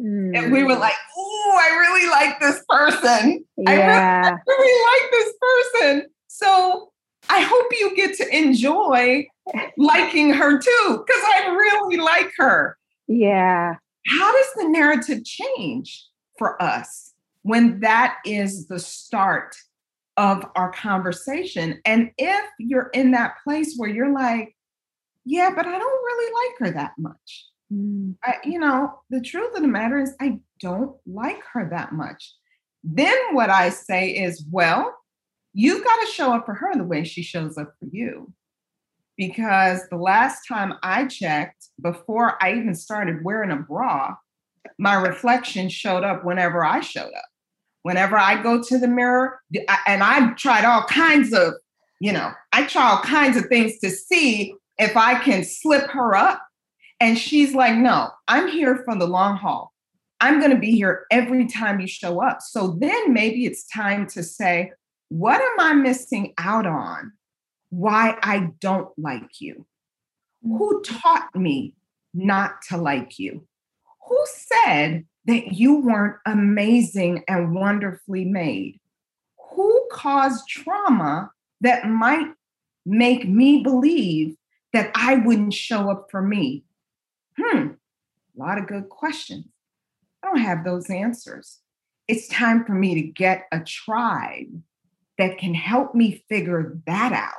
mm. 0.02 0.38
and 0.38 0.52
we 0.52 0.64
were 0.64 0.76
like 0.76 0.96
oh 1.18 1.60
i 1.62 1.76
really 1.76 2.10
like 2.10 2.40
this 2.40 2.64
person 2.70 3.44
yeah. 3.58 4.22
I, 4.24 4.32
really, 4.32 4.32
I 4.32 4.40
really 4.48 4.84
like 4.92 5.12
this 5.12 5.34
person 5.42 6.10
so 6.28 6.92
i 7.30 7.42
hope 7.42 7.66
you 7.72 7.96
get 7.96 8.16
to 8.18 8.36
enjoy 8.36 9.28
liking 9.78 10.34
her 10.34 10.60
too 10.60 11.04
because 11.06 11.24
i 11.36 11.48
really 11.48 11.98
like 11.98 12.32
her 12.38 12.78
yeah 13.08 13.76
how 14.08 14.32
does 14.32 14.48
the 14.58 14.70
narrative 14.70 15.24
change 15.24 16.06
for 16.38 16.62
us 16.62 17.14
when 17.42 17.80
that 17.80 18.18
is 18.26 18.68
the 18.68 18.80
start 18.80 19.56
of 20.18 20.46
our 20.56 20.72
conversation? 20.72 21.80
And 21.86 22.12
if 22.18 22.46
you're 22.60 22.90
in 22.94 23.12
that 23.12 23.36
place 23.44 23.76
where 23.78 23.90
you're 23.90 24.14
like, 24.14 24.56
yeah, 25.26 25.52
but 25.56 25.66
I 25.66 25.78
don't 25.78 25.82
really 25.82 26.34
like 26.34 26.60
her 26.60 26.78
that 26.78 26.94
much. 26.98 27.46
Mm. 27.76 28.16
I, 28.24 28.36
you 28.44 28.60
know, 28.60 29.00
the 29.10 29.22
truth 29.22 29.56
of 29.56 29.62
the 29.62 29.68
matter 29.68 30.00
is, 30.00 30.14
I 30.22 30.40
don't 30.62 30.96
like 31.06 31.42
her 31.54 31.70
that 31.70 31.94
much. 31.94 32.34
Then 32.84 33.18
what 33.32 33.50
I 33.50 33.70
say 33.70 34.10
is, 34.10 34.46
well, 34.52 34.96
you've 35.54 35.84
got 35.84 36.06
to 36.06 36.12
show 36.12 36.34
up 36.34 36.46
for 36.46 36.54
her 36.54 36.76
the 36.76 36.84
way 36.84 37.04
she 37.04 37.24
shows 37.24 37.58
up 37.58 37.74
for 37.80 37.88
you 37.92 38.32
because 39.18 39.88
the 39.90 39.98
last 39.98 40.48
time 40.48 40.74
I 40.84 41.06
checked, 41.08 41.70
before 41.82 42.42
I 42.44 42.54
even 42.54 42.76
started 42.76 43.24
wearing 43.24 43.52
a 43.52 43.58
bra, 43.58 44.16
my 44.78 44.96
reflection 44.96 45.70
showed 45.70 46.04
up 46.04 46.26
whenever 46.26 46.66
I 46.66 46.82
showed 46.82 47.14
up. 47.14 47.26
Whenever 47.84 48.18
I 48.18 48.42
go 48.42 48.64
to 48.64 48.80
the 48.80 48.88
mirror, 48.88 49.40
and 49.86 50.04
I 50.04 50.34
tried 50.34 50.66
all 50.66 50.84
kinds 50.84 51.34
of, 51.34 51.54
you 52.02 52.12
know, 52.12 52.32
I 52.52 52.66
try 52.66 52.90
all 52.90 53.02
kinds 53.04 53.38
of 53.38 53.46
things 53.46 53.78
to 53.80 53.92
see 53.92 54.56
if 54.80 54.98
I 54.98 55.20
can 55.20 55.44
slip 55.44 55.90
her 55.92 56.16
up. 56.16 56.42
And 57.00 57.18
she's 57.18 57.54
like, 57.54 57.76
no, 57.76 58.10
I'm 58.28 58.48
here 58.48 58.82
for 58.86 58.96
the 58.98 59.08
long 59.08 59.38
haul. 59.38 59.74
I'm 60.22 60.40
going 60.40 60.52
to 60.52 60.58
be 60.58 60.72
here 60.72 61.06
every 61.12 61.46
time 61.48 61.80
you 61.80 61.88
show 61.88 62.22
up. 62.24 62.42
So 62.42 62.78
then 62.80 63.14
maybe 63.14 63.46
it's 63.46 63.68
time 63.68 64.08
to 64.08 64.24
say, 64.24 64.72
what 65.10 65.42
am 65.42 65.60
I 65.60 65.74
missing 65.74 66.34
out 66.38 66.66
on 66.66 67.12
why 67.70 68.18
I 68.22 68.52
don't 68.60 68.90
like 68.98 69.42
you? 69.42 69.66
Who 70.42 70.82
mm. 70.82 71.02
taught 71.02 71.36
me 71.36 71.74
not 72.14 72.62
to 72.70 72.78
like 72.78 73.20
you? 73.20 73.46
Who 74.08 74.18
said 74.26 75.06
that 75.26 75.54
you 75.54 75.82
weren't 75.82 76.18
amazing 76.26 77.24
and 77.28 77.54
wonderfully 77.54 78.26
made? 78.26 78.80
Who 79.52 79.88
caused 79.92 80.48
trauma 80.48 81.32
that 81.62 81.88
might 81.88 82.28
make 82.86 83.28
me 83.28 83.64
believe 83.64 84.36
that 84.74 84.92
I 84.96 85.16
wouldn't 85.16 85.54
show 85.54 85.90
up 85.90 86.08
for 86.10 86.22
me? 86.22 86.64
Hmm, 87.40 87.68
a 87.68 88.40
lot 88.40 88.58
of 88.58 88.68
good 88.68 88.90
questions. 88.90 89.46
I 90.24 90.28
don't 90.28 90.40
have 90.40 90.64
those 90.64 90.90
answers. 90.90 91.60
It's 92.08 92.28
time 92.28 92.66
for 92.66 92.74
me 92.74 92.96
to 92.96 93.02
get 93.02 93.46
a 93.52 93.60
tribe 93.60 94.62
that 95.18 95.38
can 95.38 95.54
help 95.54 95.96
me 95.96 96.24
figure 96.30 96.80
that 96.86 97.14
out. 97.14 97.32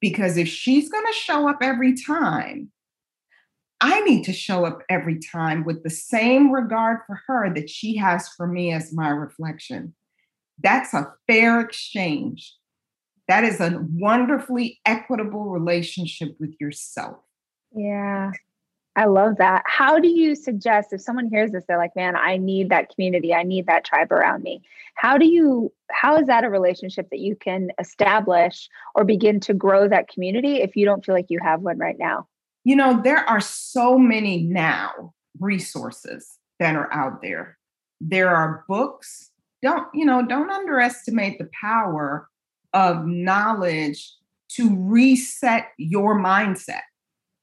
Because 0.00 0.36
if 0.36 0.48
she's 0.48 0.88
going 0.88 1.06
to 1.06 1.12
show 1.12 1.48
up 1.48 1.58
every 1.60 1.94
time, 1.94 2.70
I 3.80 4.00
need 4.02 4.24
to 4.24 4.32
show 4.32 4.64
up 4.64 4.82
every 4.88 5.18
time 5.18 5.64
with 5.64 5.82
the 5.82 5.90
same 5.90 6.50
regard 6.50 6.98
for 7.06 7.20
her 7.26 7.52
that 7.54 7.70
she 7.70 7.96
has 7.96 8.28
for 8.28 8.46
me 8.46 8.72
as 8.72 8.92
my 8.92 9.08
reflection. 9.08 9.94
That's 10.62 10.92
a 10.94 11.12
fair 11.26 11.60
exchange. 11.60 12.56
That 13.28 13.44
is 13.44 13.60
a 13.60 13.84
wonderfully 13.92 14.80
equitable 14.84 15.50
relationship 15.50 16.36
with 16.40 16.54
yourself. 16.58 17.18
Yeah. 17.72 18.32
I 18.98 19.04
love 19.04 19.36
that. 19.36 19.62
How 19.64 20.00
do 20.00 20.08
you 20.08 20.34
suggest 20.34 20.92
if 20.92 21.00
someone 21.00 21.28
hears 21.28 21.52
this, 21.52 21.62
they're 21.68 21.78
like, 21.78 21.94
man, 21.94 22.16
I 22.16 22.36
need 22.36 22.68
that 22.70 22.92
community, 22.92 23.32
I 23.32 23.44
need 23.44 23.66
that 23.66 23.84
tribe 23.84 24.10
around 24.10 24.42
me. 24.42 24.60
How 24.96 25.16
do 25.16 25.24
you, 25.24 25.72
how 25.92 26.16
is 26.16 26.26
that 26.26 26.42
a 26.42 26.50
relationship 26.50 27.08
that 27.10 27.20
you 27.20 27.36
can 27.36 27.70
establish 27.78 28.68
or 28.96 29.04
begin 29.04 29.38
to 29.38 29.54
grow 29.54 29.86
that 29.86 30.08
community 30.08 30.62
if 30.62 30.74
you 30.74 30.84
don't 30.84 31.04
feel 31.04 31.14
like 31.14 31.26
you 31.28 31.38
have 31.40 31.60
one 31.60 31.78
right 31.78 31.96
now? 31.96 32.26
You 32.64 32.74
know, 32.74 33.00
there 33.00 33.18
are 33.18 33.38
so 33.38 34.00
many 34.00 34.42
now 34.42 35.14
resources 35.38 36.36
that 36.58 36.74
are 36.74 36.92
out 36.92 37.22
there. 37.22 37.56
There 38.00 38.34
are 38.34 38.64
books. 38.66 39.30
Don't, 39.62 39.86
you 39.94 40.06
know, 40.06 40.26
don't 40.26 40.50
underestimate 40.50 41.38
the 41.38 41.48
power 41.60 42.28
of 42.74 43.06
knowledge 43.06 44.12
to 44.56 44.76
reset 44.76 45.68
your 45.78 46.18
mindset 46.18 46.80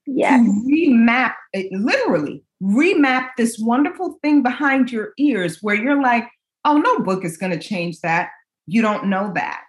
yes. 0.07 0.41
remap 0.41 1.33
it, 1.53 1.71
literally 1.71 2.43
remap 2.61 3.29
this 3.37 3.59
wonderful 3.59 4.17
thing 4.21 4.41
behind 4.41 4.91
your 4.91 5.13
ears 5.17 5.59
where 5.61 5.75
you're 5.75 6.01
like, 6.01 6.27
oh, 6.63 6.77
no 6.77 6.99
book 6.99 7.25
is 7.25 7.37
going 7.37 7.51
to 7.51 7.59
change 7.59 8.01
that. 8.01 8.29
You 8.67 8.81
don't 8.81 9.07
know 9.07 9.31
that. 9.35 9.61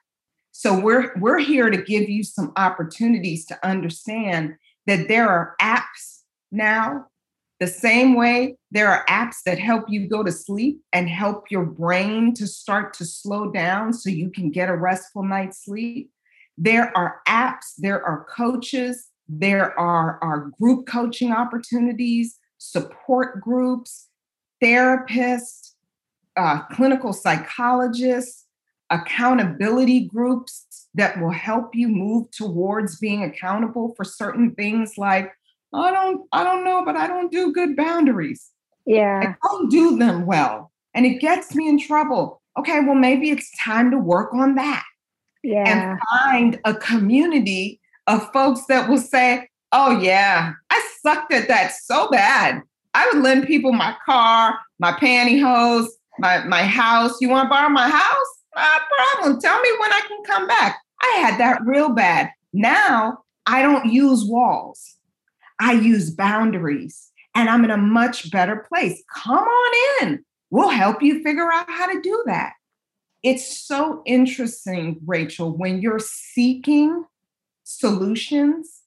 So 0.52 0.78
we're 0.78 1.12
we're 1.18 1.38
here 1.38 1.68
to 1.68 1.76
give 1.76 2.08
you 2.08 2.24
some 2.24 2.52
opportunities 2.56 3.44
to 3.46 3.66
understand 3.66 4.54
that 4.86 5.08
there 5.08 5.28
are 5.28 5.54
apps 5.60 6.22
now 6.50 7.06
the 7.58 7.66
same 7.66 8.14
way 8.14 8.56
there 8.70 8.88
are 8.88 9.06
apps 9.06 9.36
that 9.46 9.58
help 9.58 9.84
you 9.88 10.06
go 10.06 10.22
to 10.22 10.30
sleep 10.30 10.80
and 10.92 11.08
help 11.08 11.50
your 11.50 11.64
brain 11.64 12.34
to 12.34 12.46
start 12.46 12.92
to 12.94 13.04
slow 13.06 13.50
down 13.50 13.94
so 13.94 14.10
you 14.10 14.30
can 14.30 14.50
get 14.50 14.68
a 14.68 14.76
restful 14.76 15.22
night's 15.22 15.64
sleep. 15.64 16.10
There 16.58 16.94
are 16.96 17.20
apps, 17.26 17.72
there 17.78 18.04
are 18.04 18.26
coaches, 18.34 19.08
there 19.28 19.78
are, 19.78 20.18
are 20.22 20.50
group 20.60 20.86
coaching 20.86 21.32
opportunities, 21.32 22.38
support 22.58 23.40
groups, 23.40 24.08
therapists, 24.62 25.72
uh, 26.36 26.62
clinical 26.72 27.12
psychologists, 27.12 28.46
accountability 28.90 30.00
groups 30.06 30.88
that 30.94 31.20
will 31.20 31.30
help 31.30 31.74
you 31.74 31.88
move 31.88 32.30
towards 32.30 32.98
being 32.98 33.24
accountable 33.24 33.94
for 33.96 34.04
certain 34.04 34.54
things 34.54 34.96
like 34.96 35.32
I 35.74 35.90
don't 35.90 36.26
I 36.32 36.44
don't 36.44 36.64
know 36.64 36.84
but 36.84 36.96
I 36.96 37.06
don't 37.06 37.32
do 37.32 37.52
good 37.52 37.76
boundaries. 37.76 38.50
Yeah. 38.86 39.34
I 39.34 39.48
don't 39.48 39.70
do 39.70 39.96
them 39.96 40.24
well 40.24 40.72
and 40.94 41.04
it 41.04 41.20
gets 41.20 41.54
me 41.54 41.68
in 41.68 41.80
trouble. 41.80 42.40
Okay, 42.58 42.80
well 42.80 42.94
maybe 42.94 43.30
it's 43.30 43.50
time 43.58 43.90
to 43.90 43.98
work 43.98 44.32
on 44.32 44.54
that. 44.54 44.84
Yeah. 45.42 45.64
And 45.66 46.00
find 46.20 46.60
a 46.64 46.74
community 46.74 47.80
of 48.06 48.32
folks 48.32 48.64
that 48.66 48.88
will 48.88 48.98
say, 48.98 49.48
Oh, 49.72 49.98
yeah, 49.98 50.52
I 50.70 50.90
sucked 51.02 51.32
at 51.32 51.48
that 51.48 51.72
so 51.72 52.08
bad. 52.08 52.62
I 52.94 53.10
would 53.12 53.22
lend 53.22 53.46
people 53.46 53.72
my 53.72 53.94
car, 54.06 54.58
my 54.78 54.92
pantyhose, 54.92 55.88
my, 56.18 56.44
my 56.44 56.62
house. 56.62 57.20
You 57.20 57.28
want 57.28 57.46
to 57.46 57.50
borrow 57.50 57.68
my 57.68 57.88
house? 57.88 58.26
No 58.54 58.62
problem. 58.96 59.40
Tell 59.40 59.60
me 59.60 59.68
when 59.78 59.92
I 59.92 60.00
can 60.08 60.22
come 60.24 60.46
back. 60.46 60.78
I 61.02 61.18
had 61.20 61.38
that 61.38 61.60
real 61.64 61.90
bad. 61.90 62.30
Now 62.52 63.18
I 63.44 63.62
don't 63.62 63.92
use 63.92 64.24
walls, 64.24 64.96
I 65.60 65.72
use 65.72 66.10
boundaries, 66.10 67.10
and 67.34 67.50
I'm 67.50 67.64
in 67.64 67.70
a 67.70 67.76
much 67.76 68.30
better 68.30 68.66
place. 68.68 69.02
Come 69.14 69.44
on 69.44 70.02
in. 70.02 70.24
We'll 70.50 70.70
help 70.70 71.02
you 71.02 71.22
figure 71.22 71.50
out 71.52 71.68
how 71.68 71.92
to 71.92 72.00
do 72.00 72.22
that. 72.26 72.52
It's 73.22 73.66
so 73.66 74.02
interesting, 74.06 75.00
Rachel, 75.04 75.56
when 75.56 75.82
you're 75.82 75.98
seeking 75.98 77.04
solutions, 77.78 78.82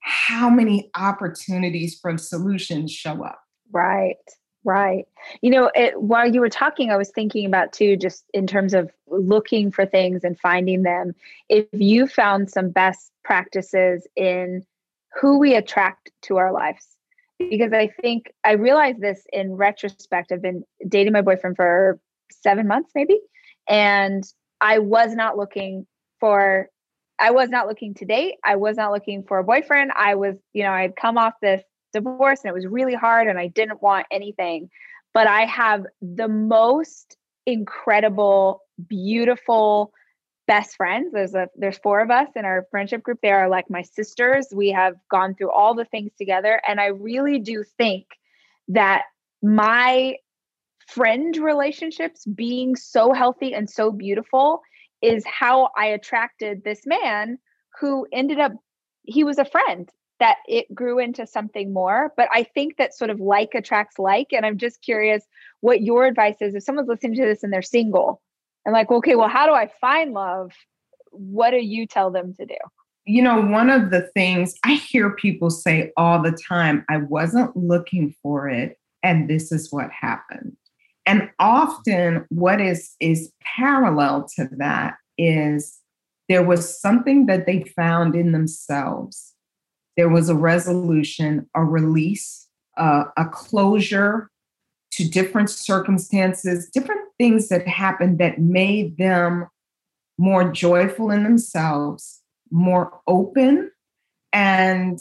how 0.00 0.50
many 0.50 0.90
opportunities 0.96 1.98
from 2.00 2.18
solutions 2.18 2.92
show 2.92 3.24
up? 3.24 3.40
Right, 3.70 4.16
right. 4.64 5.06
You 5.40 5.50
know, 5.50 5.70
it, 5.74 6.00
while 6.00 6.32
you 6.32 6.40
were 6.40 6.48
talking, 6.48 6.90
I 6.90 6.96
was 6.96 7.10
thinking 7.10 7.46
about 7.46 7.72
too, 7.72 7.96
just 7.96 8.24
in 8.34 8.46
terms 8.46 8.74
of 8.74 8.90
looking 9.08 9.70
for 9.70 9.86
things 9.86 10.24
and 10.24 10.38
finding 10.38 10.82
them. 10.82 11.14
If 11.48 11.66
you 11.72 12.06
found 12.06 12.50
some 12.50 12.70
best 12.70 13.12
practices 13.24 14.06
in 14.16 14.64
who 15.20 15.38
we 15.38 15.54
attract 15.54 16.10
to 16.22 16.38
our 16.38 16.52
lives, 16.52 16.88
because 17.38 17.72
I 17.72 17.88
think 18.00 18.32
I 18.44 18.52
realized 18.52 19.00
this 19.00 19.24
in 19.32 19.56
retrospect. 19.56 20.32
I've 20.32 20.42
been 20.42 20.64
dating 20.88 21.12
my 21.12 21.22
boyfriend 21.22 21.56
for 21.56 21.98
seven 22.30 22.66
months, 22.66 22.92
maybe, 22.94 23.20
and 23.68 24.24
I 24.60 24.78
was 24.78 25.14
not 25.14 25.36
looking 25.36 25.86
for 26.20 26.68
I 27.22 27.30
was 27.30 27.50
not 27.50 27.68
looking 27.68 27.94
to 27.94 28.04
date. 28.04 28.34
I 28.44 28.56
was 28.56 28.76
not 28.76 28.90
looking 28.90 29.22
for 29.22 29.38
a 29.38 29.44
boyfriend. 29.44 29.92
I 29.94 30.16
was, 30.16 30.34
you 30.52 30.64
know, 30.64 30.72
I 30.72 30.82
had 30.82 30.96
come 30.96 31.16
off 31.16 31.34
this 31.40 31.62
divorce 31.92 32.40
and 32.42 32.50
it 32.50 32.54
was 32.54 32.66
really 32.66 32.94
hard 32.94 33.28
and 33.28 33.38
I 33.38 33.46
didn't 33.46 33.80
want 33.80 34.06
anything. 34.10 34.68
But 35.14 35.28
I 35.28 35.44
have 35.44 35.86
the 36.00 36.26
most 36.26 37.16
incredible, 37.46 38.62
beautiful 38.88 39.92
best 40.48 40.74
friends. 40.74 41.12
There's 41.12 41.34
a 41.36 41.46
there's 41.54 41.78
four 41.78 42.00
of 42.00 42.10
us 42.10 42.26
in 42.34 42.44
our 42.44 42.66
friendship 42.72 43.04
group. 43.04 43.20
They 43.22 43.30
are 43.30 43.48
like 43.48 43.70
my 43.70 43.82
sisters. 43.82 44.48
We 44.52 44.70
have 44.70 44.94
gone 45.08 45.36
through 45.36 45.52
all 45.52 45.74
the 45.74 45.84
things 45.84 46.10
together 46.18 46.60
and 46.66 46.80
I 46.80 46.86
really 46.86 47.38
do 47.38 47.62
think 47.78 48.06
that 48.68 49.02
my 49.42 50.16
friend 50.88 51.36
relationships 51.36 52.24
being 52.26 52.74
so 52.74 53.12
healthy 53.12 53.54
and 53.54 53.70
so 53.70 53.92
beautiful 53.92 54.62
is 55.02 55.24
how 55.26 55.70
I 55.76 55.86
attracted 55.86 56.64
this 56.64 56.82
man 56.86 57.38
who 57.80 58.06
ended 58.12 58.38
up, 58.38 58.52
he 59.02 59.24
was 59.24 59.38
a 59.38 59.44
friend 59.44 59.90
that 60.20 60.36
it 60.46 60.72
grew 60.72 61.00
into 61.00 61.26
something 61.26 61.72
more. 61.72 62.12
But 62.16 62.28
I 62.32 62.44
think 62.44 62.76
that 62.76 62.94
sort 62.94 63.10
of 63.10 63.20
like 63.20 63.54
attracts 63.54 63.98
like. 63.98 64.28
And 64.32 64.46
I'm 64.46 64.56
just 64.56 64.80
curious 64.80 65.24
what 65.60 65.82
your 65.82 66.06
advice 66.06 66.36
is 66.40 66.54
if 66.54 66.62
someone's 66.62 66.88
listening 66.88 67.16
to 67.16 67.26
this 67.26 67.42
and 67.42 67.52
they're 67.52 67.62
single 67.62 68.22
and 68.64 68.72
like, 68.72 68.90
okay, 68.90 69.16
well, 69.16 69.28
how 69.28 69.46
do 69.46 69.52
I 69.52 69.68
find 69.80 70.12
love? 70.12 70.52
What 71.10 71.50
do 71.50 71.56
you 71.58 71.86
tell 71.86 72.10
them 72.10 72.34
to 72.38 72.46
do? 72.46 72.54
You 73.04 73.22
know, 73.22 73.40
one 73.40 73.68
of 73.68 73.90
the 73.90 74.02
things 74.14 74.54
I 74.64 74.74
hear 74.74 75.10
people 75.10 75.50
say 75.50 75.90
all 75.96 76.22
the 76.22 76.30
time, 76.30 76.84
I 76.88 76.98
wasn't 76.98 77.56
looking 77.56 78.14
for 78.22 78.48
it, 78.48 78.78
and 79.02 79.28
this 79.28 79.50
is 79.50 79.72
what 79.72 79.90
happened. 79.90 80.56
And 81.06 81.30
often 81.38 82.26
what 82.28 82.60
is 82.60 82.94
is 83.00 83.32
parallel 83.42 84.28
to 84.36 84.48
that 84.58 84.94
is 85.18 85.78
there 86.28 86.44
was 86.44 86.80
something 86.80 87.26
that 87.26 87.46
they 87.46 87.64
found 87.76 88.14
in 88.14 88.32
themselves. 88.32 89.34
There 89.96 90.08
was 90.08 90.28
a 90.28 90.34
resolution, 90.34 91.48
a 91.54 91.64
release, 91.64 92.48
uh, 92.76 93.04
a 93.16 93.26
closure 93.26 94.30
to 94.92 95.08
different 95.08 95.50
circumstances, 95.50 96.70
different 96.72 97.00
things 97.18 97.48
that 97.48 97.66
happened 97.66 98.18
that 98.18 98.38
made 98.38 98.96
them 98.96 99.48
more 100.18 100.50
joyful 100.50 101.10
in 101.10 101.24
themselves, 101.24 102.20
more 102.50 103.00
open, 103.06 103.70
and 104.32 105.00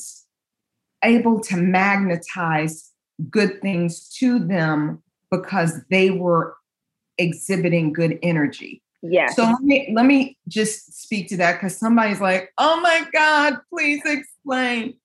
able 1.03 1.39
to 1.41 1.57
magnetize 1.57 2.91
good 3.29 3.61
things 3.61 4.09
to 4.09 4.39
them 4.39 5.01
because 5.31 5.79
they 5.89 6.11
were 6.11 6.55
exhibiting 7.17 7.93
good 7.93 8.19
energy. 8.21 8.81
Yeah. 9.01 9.27
So 9.27 9.43
let 9.43 9.61
me 9.61 9.91
let 9.93 10.05
me 10.05 10.37
just 10.47 11.01
speak 11.01 11.27
to 11.29 11.37
that 11.37 11.53
because 11.53 11.75
somebody's 11.77 12.21
like, 12.21 12.51
"Oh 12.57 12.79
my 12.81 13.05
God, 13.11 13.57
please 13.73 14.01
explain." 14.05 14.95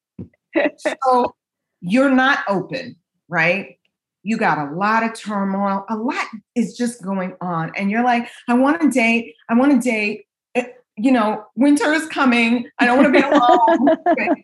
so 0.79 1.35
you're 1.81 2.11
not 2.11 2.41
open, 2.49 2.97
right? 3.29 3.79
You 4.23 4.37
got 4.37 4.59
a 4.59 4.75
lot 4.75 5.03
of 5.03 5.15
turmoil. 5.15 5.87
A 5.89 5.97
lot 5.97 6.27
is 6.55 6.77
just 6.77 7.03
going 7.03 7.37
on, 7.41 7.73
and 7.77 7.91
you're 7.91 8.05
like, 8.05 8.29
"I 8.49 8.55
want 8.55 8.83
to 8.83 8.91
date. 8.91 9.35
I 9.49 9.55
want 9.55 9.73
to 9.73 9.79
date." 9.79 10.27
It, 10.55 10.75
you 10.97 11.13
know, 11.13 11.47
winter 11.57 11.91
is 11.95 12.07
coming. 12.09 12.69
I 12.79 12.85
don't 12.85 12.99
want 12.99 13.15
to 13.15 13.21
be 13.21 13.27
alone. 14.19 14.37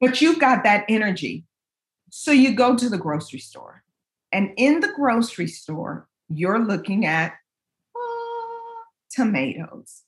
But 0.00 0.20
you've 0.20 0.38
got 0.38 0.62
that 0.64 0.84
energy. 0.88 1.44
So 2.10 2.30
you 2.30 2.54
go 2.54 2.76
to 2.76 2.88
the 2.88 2.98
grocery 2.98 3.40
store, 3.40 3.82
and 4.32 4.52
in 4.56 4.80
the 4.80 4.92
grocery 4.94 5.46
store, 5.46 6.08
you're 6.28 6.64
looking 6.64 7.06
at 7.06 7.34
ah, 7.96 8.82
tomatoes, 9.10 10.02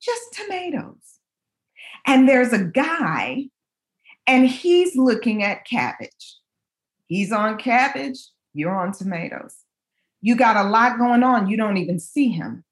just 0.00 0.32
tomatoes. 0.32 1.20
And 2.06 2.28
there's 2.28 2.52
a 2.52 2.64
guy, 2.64 3.48
and 4.26 4.46
he's 4.46 4.96
looking 4.96 5.42
at 5.42 5.66
cabbage. 5.66 6.38
He's 7.06 7.32
on 7.32 7.58
cabbage, 7.58 8.18
you're 8.52 8.74
on 8.74 8.92
tomatoes. 8.92 9.56
You 10.20 10.36
got 10.36 10.56
a 10.56 10.68
lot 10.68 10.98
going 10.98 11.22
on, 11.22 11.48
you 11.48 11.56
don't 11.56 11.76
even 11.76 11.98
see 11.98 12.28
him. 12.28 12.64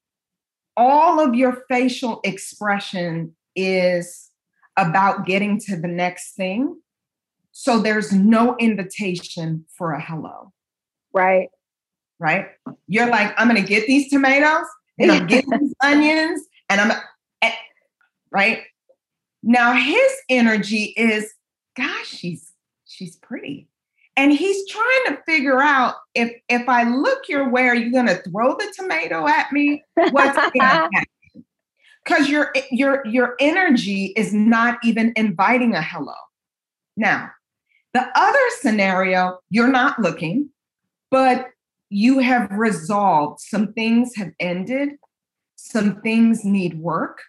All 0.77 1.21
of 1.21 1.35
your 1.35 1.65
facial 1.69 2.21
expression 2.25 3.37
is 3.55 4.31
about 4.77 5.25
getting 5.25 5.61
to 5.61 5.77
the 5.77 5.89
next 5.89 6.35
thing. 6.35 6.81
So 7.53 7.79
there's 7.79 8.13
no 8.13 8.57
invitation 8.59 9.67
for 9.77 9.93
a 9.93 10.03
hello. 10.03 10.53
Right. 11.15 11.49
Right. 12.19 12.49
You're 12.89 13.09
like, 13.09 13.33
I'm 13.39 13.49
going 13.49 13.61
to 13.61 13.67
get 13.67 13.87
these 13.87 14.11
tomatoes 14.11 14.67
and 14.99 15.11
I'm 15.11 15.27
getting 15.27 15.51
these 15.59 15.75
onions 15.83 16.43
and 16.69 16.81
I'm 16.81 16.93
eh, 17.43 17.53
right? 18.31 18.63
Now 19.43 19.73
his 19.73 20.13
energy 20.29 20.93
is 20.97 21.33
gosh 21.77 22.07
she's 22.07 22.53
she's 22.87 23.17
pretty. 23.17 23.69
And 24.17 24.33
he's 24.33 24.69
trying 24.69 25.05
to 25.09 25.19
figure 25.27 25.61
out 25.61 25.95
if 26.15 26.33
if 26.49 26.69
I 26.69 26.85
look 26.85 27.29
your 27.29 27.49
way 27.49 27.67
are 27.69 27.75
you 27.75 27.91
going 27.93 28.07
to 28.07 28.23
throw 28.23 28.55
the 28.55 28.73
tomato 28.77 29.27
at 29.27 29.53
me? 29.53 29.83
What's 29.95 30.37
going 30.37 30.53
to 30.55 30.61
happen? 30.61 31.05
Because 32.05 32.29
your 32.29 32.53
your 32.71 33.05
your 33.07 33.35
energy 33.41 34.13
is 34.17 34.33
not 34.33 34.79
even 34.85 35.13
inviting 35.17 35.75
a 35.75 35.83
hello. 35.83 36.15
Now 36.97 37.31
the 37.93 38.07
other 38.15 38.51
scenario 38.61 39.39
you're 39.51 39.69
not 39.69 39.99
looking 39.99 40.51
but 41.15 41.51
you 41.91 42.19
have 42.19 42.51
resolved. 42.51 43.39
Some 43.39 43.73
things 43.73 44.17
have 44.17 44.33
ended, 44.41 44.97
some 45.55 46.01
things 46.01 46.45
need 46.45 46.81
work, 46.81 47.21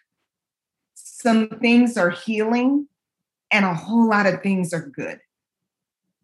some 0.96 1.50
things 1.62 1.96
are 1.96 2.10
healing, 2.10 2.88
and 3.52 3.64
a 3.64 3.76
whole 3.76 4.10
lot 4.10 4.26
of 4.26 4.42
things 4.42 4.74
are 4.74 4.88
good. 4.88 5.20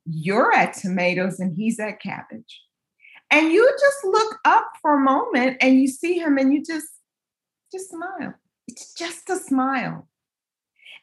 You're 0.05 0.51
at 0.51 0.73
tomatoes 0.73 1.39
and 1.39 1.55
he's 1.55 1.79
at 1.79 2.01
cabbage. 2.01 2.63
And 3.29 3.51
you 3.51 3.71
just 3.79 4.05
look 4.05 4.39
up 4.43 4.71
for 4.81 4.95
a 4.95 4.99
moment 4.99 5.57
and 5.61 5.79
you 5.79 5.87
see 5.87 6.17
him 6.17 6.39
and 6.39 6.51
you 6.51 6.63
just 6.63 6.87
just 7.71 7.91
smile. 7.91 8.33
It's 8.67 8.91
just 8.95 9.29
a 9.29 9.35
smile. 9.35 10.07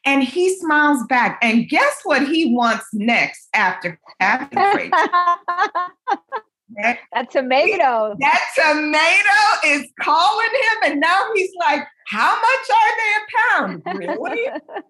And 0.05 0.25
he 0.25 0.57
smiles 0.57 1.05
back. 1.07 1.39
And 1.41 1.69
guess 1.69 2.01
what 2.03 2.27
he 2.27 2.53
wants 2.53 2.85
next 2.91 3.47
after 3.53 3.97
cabbage? 4.19 4.91
that 6.77 7.31
tomato. 7.31 8.15
That 8.19 8.43
tomato 8.55 9.67
is 9.67 9.91
calling 9.99 10.47
him, 10.47 10.91
and 10.91 10.99
now 10.99 11.25
he's 11.35 11.51
like, 11.59 11.83
"How 12.07 12.35
much 12.35 12.69
are 12.75 12.95
they 12.97 13.11
a 13.15 13.57
pound? 13.57 13.83
Really? 13.99 14.41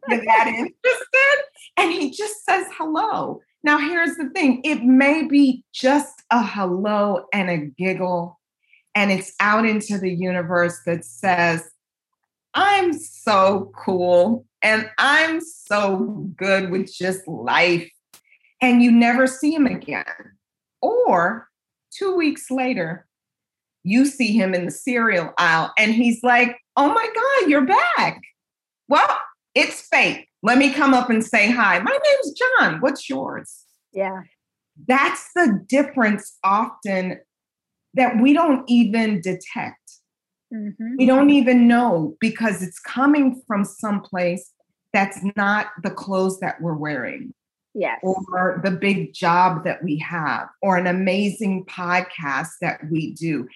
You're 0.08 0.26
that 0.26 0.48
interested?" 0.48 1.44
And 1.78 1.92
he 1.92 2.12
just 2.12 2.46
says 2.46 2.66
hello. 2.78 3.42
Now, 3.64 3.78
here's 3.78 4.16
the 4.16 4.30
thing: 4.30 4.62
it 4.64 4.84
may 4.84 5.24
be 5.24 5.64
just 5.74 6.24
a 6.32 6.44
hello 6.44 7.26
and 7.34 7.50
a 7.50 7.58
giggle, 7.58 8.40
and 8.96 9.12
it's 9.12 9.34
out 9.40 9.66
into 9.66 9.98
the 9.98 10.12
universe 10.12 10.80
that 10.86 11.06
says, 11.06 11.70
"I'm 12.54 12.94
so 12.94 13.72
cool, 13.76 14.46
and 14.62 14.90
I'm 14.98 15.42
so 15.42 16.30
good 16.36 16.72
with 16.72 16.94
just 16.94 17.28
life," 17.28 17.90
and 18.62 18.84
you 18.84 18.92
never 18.92 19.28
see 19.28 19.54
him 19.54 19.66
again. 19.66 20.06
Or 20.82 21.49
Two 22.00 22.16
weeks 22.16 22.50
later, 22.50 23.06
you 23.84 24.06
see 24.06 24.32
him 24.32 24.54
in 24.54 24.66
the 24.66 24.72
cereal 24.72 25.34
aisle 25.38 25.74
and 25.78 25.94
he's 25.94 26.24
like, 26.24 26.58
Oh 26.78 26.88
my 26.94 27.10
God, 27.14 27.50
you're 27.50 27.66
back. 27.66 28.22
Well, 28.88 29.18
it's 29.54 29.82
fate. 29.82 30.28
Let 30.42 30.58
me 30.58 30.72
come 30.72 30.94
up 30.94 31.10
and 31.10 31.24
say 31.24 31.52
hi. 31.52 31.80
My 31.80 31.92
name's 31.92 32.40
John. 32.40 32.80
What's 32.80 33.10
yours? 33.10 33.66
Yeah. 33.92 34.22
That's 34.88 35.30
the 35.36 35.62
difference 35.68 36.38
often 36.42 37.20
that 37.96 38.22
we 38.22 38.32
don't 38.32 38.64
even 38.70 39.20
detect. 39.20 39.92
Mm-hmm. 40.54 40.96
We 40.98 41.06
don't 41.06 41.32
even 41.32 41.68
know 41.68 42.16
because 42.22 42.64
it's 42.64 42.80
coming 42.80 43.42
from 43.46 43.66
someplace 43.66 44.54
that's 44.94 45.20
not 45.36 45.68
the 45.84 45.92
clothes 45.92 46.40
that 46.40 46.62
we're 46.62 46.78
wearing 46.78 47.34
yes. 47.74 48.00
or 48.04 48.60
the 48.64 48.72
big 48.72 49.14
job 49.14 49.64
that 49.64 49.84
we 49.84 49.98
have, 49.98 50.48
or 50.62 50.78
an 50.78 50.88
amazing 50.88 51.66
podcast 51.66 52.50
that 52.62 52.82
we 52.92 53.14
do. 53.14 53.48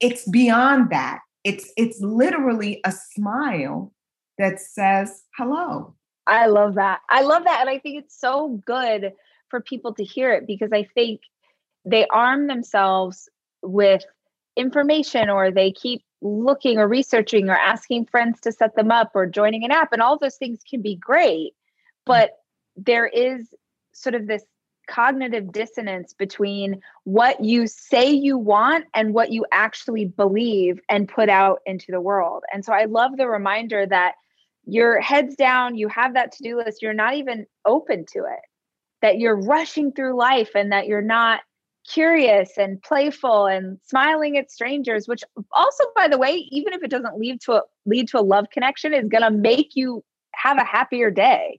It's 0.00 0.28
beyond 0.28 0.90
that. 0.90 1.20
It's 1.44 1.72
it's 1.76 2.00
literally 2.00 2.80
a 2.84 2.92
smile 2.92 3.92
that 4.38 4.60
says 4.60 5.22
hello. 5.36 5.94
I 6.26 6.46
love 6.46 6.74
that. 6.74 7.00
I 7.08 7.22
love 7.22 7.44
that. 7.44 7.60
And 7.60 7.70
I 7.70 7.78
think 7.78 8.02
it's 8.02 8.18
so 8.18 8.60
good 8.66 9.12
for 9.48 9.60
people 9.60 9.94
to 9.94 10.04
hear 10.04 10.32
it 10.32 10.46
because 10.46 10.72
I 10.72 10.86
think 10.94 11.22
they 11.84 12.06
arm 12.08 12.48
themselves 12.48 13.28
with 13.62 14.04
information 14.56 15.30
or 15.30 15.50
they 15.50 15.72
keep 15.72 16.02
looking 16.20 16.78
or 16.78 16.88
researching 16.88 17.48
or 17.48 17.56
asking 17.56 18.06
friends 18.06 18.40
to 18.40 18.52
set 18.52 18.74
them 18.76 18.90
up 18.90 19.12
or 19.14 19.26
joining 19.26 19.64
an 19.64 19.70
app 19.70 19.92
and 19.92 20.02
all 20.02 20.18
those 20.18 20.36
things 20.36 20.58
can 20.68 20.82
be 20.82 20.96
great 20.96 21.52
but 22.04 22.37
there 22.86 23.06
is 23.06 23.48
sort 23.92 24.14
of 24.14 24.26
this 24.26 24.42
cognitive 24.88 25.52
dissonance 25.52 26.14
between 26.14 26.80
what 27.04 27.44
you 27.44 27.66
say 27.66 28.10
you 28.10 28.38
want 28.38 28.86
and 28.94 29.12
what 29.12 29.30
you 29.30 29.44
actually 29.52 30.06
believe 30.06 30.80
and 30.88 31.08
put 31.08 31.28
out 31.28 31.60
into 31.66 31.86
the 31.90 32.00
world. 32.00 32.42
And 32.52 32.64
so 32.64 32.72
I 32.72 32.86
love 32.86 33.16
the 33.16 33.28
reminder 33.28 33.86
that 33.86 34.14
your 34.64 35.00
head's 35.00 35.36
down, 35.36 35.76
you 35.76 35.88
have 35.88 36.14
that 36.14 36.32
to 36.32 36.42
do 36.42 36.56
list, 36.56 36.82
you're 36.82 36.94
not 36.94 37.14
even 37.14 37.46
open 37.66 38.06
to 38.12 38.20
it, 38.20 38.40
that 39.02 39.18
you're 39.18 39.40
rushing 39.40 39.92
through 39.92 40.16
life 40.16 40.50
and 40.54 40.72
that 40.72 40.86
you're 40.86 41.02
not 41.02 41.40
curious 41.88 42.58
and 42.58 42.82
playful 42.82 43.46
and 43.46 43.78
smiling 43.82 44.36
at 44.36 44.50
strangers 44.50 45.08
which 45.08 45.22
also 45.52 45.84
by 45.96 46.06
the 46.06 46.18
way 46.18 46.46
even 46.50 46.74
if 46.74 46.82
it 46.82 46.90
doesn't 46.90 47.18
lead 47.18 47.40
to 47.40 47.52
a 47.52 47.62
lead 47.86 48.06
to 48.06 48.18
a 48.18 48.20
love 48.20 48.44
connection 48.52 48.92
is 48.92 49.08
going 49.08 49.22
to 49.22 49.30
make 49.30 49.70
you 49.74 50.04
have 50.34 50.58
a 50.58 50.64
happier 50.64 51.10
day 51.10 51.58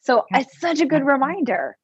so 0.00 0.24
it's 0.30 0.60
such 0.60 0.80
a 0.80 0.86
good 0.86 1.04
reminder. 1.04 1.76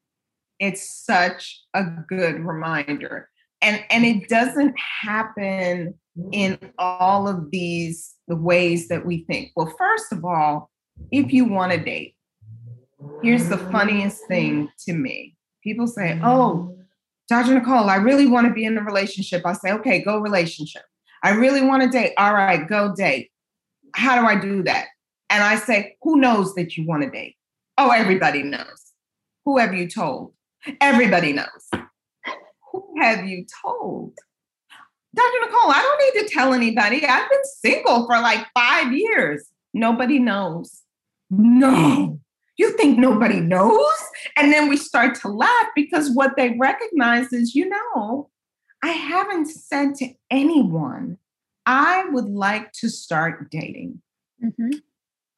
It's 0.61 1.05
such 1.05 1.62
a 1.74 1.85
good 2.09 2.40
reminder. 2.40 3.29
And 3.61 3.83
and 3.90 4.05
it 4.05 4.29
doesn't 4.29 4.74
happen 4.79 5.94
in 6.33 6.59
all 6.79 7.29
of 7.29 7.50
these 7.50 8.14
the 8.29 8.37
ways 8.37 8.88
that 8.88 9.05
we 9.05 9.24
think. 9.24 9.50
Well, 9.57 9.72
first 9.79 10.12
of 10.12 10.24
all, 10.24 10.70
if 11.11 11.33
you 11.33 11.44
want 11.44 11.72
to 11.72 11.79
date, 11.79 12.14
here's 13.22 13.48
the 13.48 13.59
funniest 13.59 14.27
thing 14.29 14.68
to 14.87 14.92
me. 14.92 15.37
People 15.62 15.87
say, 15.87 16.20
"Oh, 16.22 16.77
Dr. 17.29 17.55
Nicole, 17.55 17.88
I 17.88 17.96
really 17.96 18.27
want 18.27 18.46
to 18.46 18.53
be 18.53 18.64
in 18.64 18.79
a 18.79 18.83
relationship." 18.83 19.42
I 19.44 19.55
say, 19.55 19.72
"Okay, 19.72 20.03
go 20.03 20.18
relationship." 20.18 20.83
I 21.24 21.31
really 21.31 21.62
want 21.62 21.83
to 21.83 21.88
date. 21.88 22.12
All 22.18 22.35
right, 22.35 22.68
go 22.68 22.94
date. 22.94 23.31
How 23.94 24.20
do 24.20 24.27
I 24.27 24.38
do 24.38 24.62
that? 24.64 24.88
And 25.31 25.42
I 25.42 25.57
say, 25.57 25.96
Who 26.03 26.18
knows 26.20 26.55
that 26.55 26.77
you 26.77 26.87
want 26.87 27.03
to 27.03 27.11
date? 27.11 27.37
Oh, 27.76 27.90
everybody 27.90 28.42
knows. 28.42 28.92
Who 29.44 29.58
have 29.58 29.74
you 29.74 29.88
told? 29.88 30.32
Everybody 30.80 31.32
knows. 31.32 31.70
Who 32.72 32.94
have 33.00 33.26
you 33.26 33.44
told? 33.62 34.12
Dr. 35.14 35.38
Nicole, 35.42 35.70
I 35.70 35.82
don't 35.82 36.14
need 36.14 36.28
to 36.28 36.34
tell 36.34 36.52
anybody. 36.52 37.06
I've 37.06 37.28
been 37.28 37.44
single 37.44 38.06
for 38.06 38.20
like 38.20 38.46
five 38.54 38.92
years. 38.92 39.46
Nobody 39.72 40.18
knows. 40.18 40.82
No. 41.30 42.20
You 42.56 42.76
think 42.76 42.98
nobody 42.98 43.40
knows? 43.40 43.92
And 44.37 44.52
then 44.52 44.68
we 44.68 44.76
start 44.76 45.16
to 45.16 45.28
laugh 45.28 45.66
because 45.74 46.10
what 46.10 46.37
they 46.37 46.56
recognize 46.58 47.32
is, 47.32 47.54
you 47.54 47.68
know, 47.68 48.30
I 48.82 48.88
haven't 48.88 49.46
said 49.46 49.94
to 49.96 50.10
anyone, 50.30 51.18
I 51.66 52.04
would 52.10 52.28
like 52.28 52.72
to 52.72 52.88
start 52.88 53.50
dating. 53.50 54.02
Mm-hmm. 54.42 54.78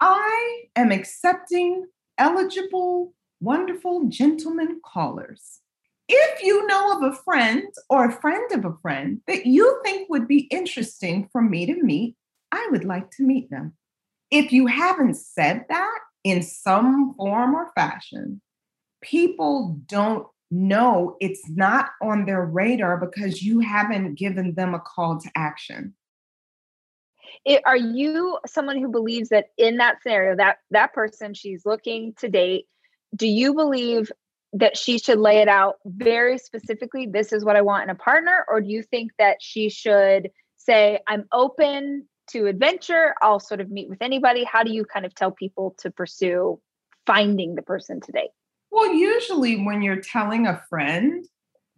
I 0.00 0.64
am 0.74 0.92
accepting 0.92 1.86
eligible, 2.18 3.14
wonderful 3.40 4.08
gentlemen 4.08 4.80
callers. 4.84 5.60
If 6.08 6.42
you 6.42 6.66
know 6.66 6.96
of 6.96 7.12
a 7.12 7.16
friend 7.16 7.64
or 7.90 8.06
a 8.06 8.20
friend 8.20 8.52
of 8.52 8.64
a 8.64 8.76
friend 8.80 9.20
that 9.26 9.46
you 9.46 9.80
think 9.84 10.08
would 10.08 10.28
be 10.28 10.48
interesting 10.50 11.28
for 11.32 11.42
me 11.42 11.66
to 11.66 11.82
meet, 11.82 12.16
I 12.52 12.68
would 12.70 12.84
like 12.84 13.10
to 13.12 13.24
meet 13.24 13.50
them. 13.50 13.74
If 14.30 14.52
you 14.52 14.66
haven't 14.66 15.16
said 15.16 15.64
that 15.68 15.98
in 16.24 16.42
some 16.42 17.14
form 17.14 17.54
or 17.54 17.72
fashion, 17.74 18.40
people 19.02 19.80
don't 19.86 20.26
know 20.50 21.16
it's 21.20 21.48
not 21.50 21.90
on 22.00 22.24
their 22.24 22.44
radar 22.44 22.96
because 22.98 23.42
you 23.42 23.60
haven't 23.60 24.14
given 24.14 24.54
them 24.54 24.74
a 24.74 24.80
call 24.80 25.18
to 25.18 25.30
action. 25.34 25.94
It, 27.44 27.62
are 27.66 27.76
you 27.76 28.38
someone 28.46 28.78
who 28.78 28.90
believes 28.90 29.28
that 29.30 29.46
in 29.56 29.76
that 29.76 30.02
scenario 30.02 30.36
that 30.36 30.58
that 30.70 30.92
person 30.92 31.34
she's 31.34 31.64
looking 31.66 32.14
to 32.18 32.28
date 32.28 32.66
do 33.14 33.26
you 33.26 33.54
believe 33.54 34.10
that 34.52 34.76
she 34.76 34.98
should 34.98 35.18
lay 35.18 35.38
it 35.38 35.48
out 35.48 35.76
very 35.84 36.38
specifically 36.38 37.06
this 37.06 37.32
is 37.32 37.44
what 37.44 37.56
i 37.56 37.62
want 37.62 37.84
in 37.84 37.90
a 37.90 37.94
partner 37.94 38.44
or 38.48 38.60
do 38.60 38.68
you 38.68 38.82
think 38.82 39.12
that 39.18 39.36
she 39.40 39.68
should 39.68 40.30
say 40.56 40.98
i'm 41.06 41.24
open 41.32 42.06
to 42.28 42.46
adventure. 42.46 43.14
I'll 43.22 43.40
sort 43.40 43.60
of 43.60 43.70
meet 43.70 43.88
with 43.88 44.02
anybody. 44.02 44.44
How 44.44 44.62
do 44.62 44.72
you 44.72 44.84
kind 44.84 45.06
of 45.06 45.14
tell 45.14 45.30
people 45.30 45.74
to 45.78 45.90
pursue 45.90 46.60
finding 47.06 47.54
the 47.54 47.62
person 47.62 48.00
to 48.00 48.12
date? 48.12 48.30
Well, 48.70 48.92
usually 48.92 49.64
when 49.64 49.82
you're 49.82 50.00
telling 50.00 50.46
a 50.46 50.62
friend, 50.68 51.24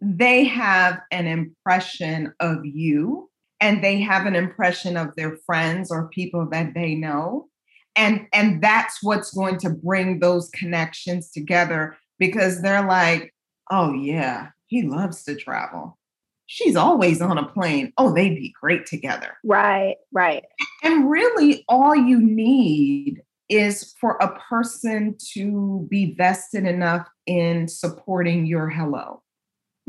they 0.01 0.45
have 0.45 0.99
an 1.11 1.27
impression 1.27 2.33
of 2.39 2.65
you 2.65 3.28
and 3.61 3.83
they 3.83 3.99
have 4.01 4.25
an 4.25 4.35
impression 4.35 4.97
of 4.97 5.15
their 5.15 5.37
friends 5.45 5.91
or 5.91 6.09
people 6.09 6.47
that 6.51 6.73
they 6.73 6.95
know. 6.95 7.47
And, 7.95 8.27
and 8.31 8.61
that's 8.61 9.03
what's 9.03 9.33
going 9.33 9.57
to 9.59 9.69
bring 9.69 10.19
those 10.19 10.49
connections 10.51 11.31
together 11.31 11.97
because 12.17 12.61
they're 12.61 12.87
like, 12.87 13.33
oh, 13.71 13.93
yeah, 13.93 14.49
he 14.67 14.83
loves 14.83 15.23
to 15.23 15.35
travel. 15.35 15.97
She's 16.45 16.75
always 16.75 17.21
on 17.21 17.37
a 17.37 17.45
plane. 17.45 17.93
Oh, 17.97 18.13
they'd 18.13 18.35
be 18.35 18.53
great 18.59 18.85
together. 18.85 19.37
Right, 19.43 19.97
right. 20.11 20.43
And 20.81 21.09
really, 21.09 21.63
all 21.67 21.95
you 21.95 22.19
need 22.19 23.21
is 23.49 23.95
for 23.99 24.17
a 24.21 24.39
person 24.49 25.15
to 25.33 25.87
be 25.89 26.13
vested 26.15 26.65
enough 26.65 27.07
in 27.25 27.67
supporting 27.67 28.45
your 28.45 28.69
hello. 28.69 29.21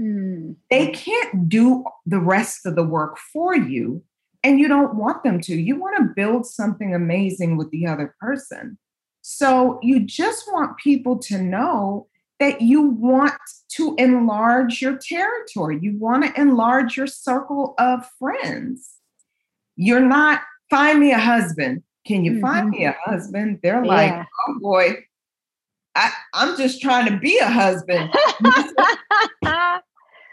Mm. 0.01 0.57
They 0.71 0.89
can't 0.89 1.49
do 1.49 1.85
the 2.07 2.21
rest 2.21 2.67
of 2.67 2.77
the 2.77 2.85
work 2.85 3.19
for 3.19 3.55
you, 3.55 4.03
and 4.43 4.59
you 4.59 4.69
don't 4.69 4.95
want 4.95 5.23
them 5.23 5.41
to. 5.43 5.55
You 5.55 5.79
want 5.79 5.97
to 5.99 6.15
build 6.15 6.47
something 6.47 6.95
amazing 6.95 7.57
with 7.57 7.71
the 7.71 7.87
other 7.87 8.15
person. 8.21 8.79
So 9.23 9.79
you 9.83 10.01
just 10.01 10.51
want 10.51 10.79
people 10.79 11.19
to 11.19 11.39
know 11.39 12.07
that 12.39 12.63
you 12.63 12.83
want 12.83 13.35
to 13.73 13.95
enlarge 13.99 14.81
your 14.81 14.97
territory. 14.97 15.79
You 15.83 15.99
want 15.99 16.25
to 16.25 16.41
enlarge 16.41 16.97
your 16.97 17.07
circle 17.07 17.75
of 17.79 18.09
friends. 18.19 18.95
You're 19.77 20.01
not, 20.01 20.41
find 20.71 20.99
me 21.01 21.13
a 21.13 21.19
husband 21.19 21.83
can 22.07 22.25
you 22.25 22.33
mm-hmm. 22.33 22.41
find 22.41 22.71
me 22.71 22.85
a 22.87 22.97
husband? 23.05 23.61
They're 23.63 23.85
like, 23.85 24.11
yeah. 24.11 24.25
oh 24.49 24.59
boy, 24.61 24.97
I, 25.95 26.11
I'm 26.35 26.57
just 26.57 26.81
trying 26.81 27.11
to 27.11 27.19
be 27.19 27.39
a 27.39 27.49
husband. 27.49 28.11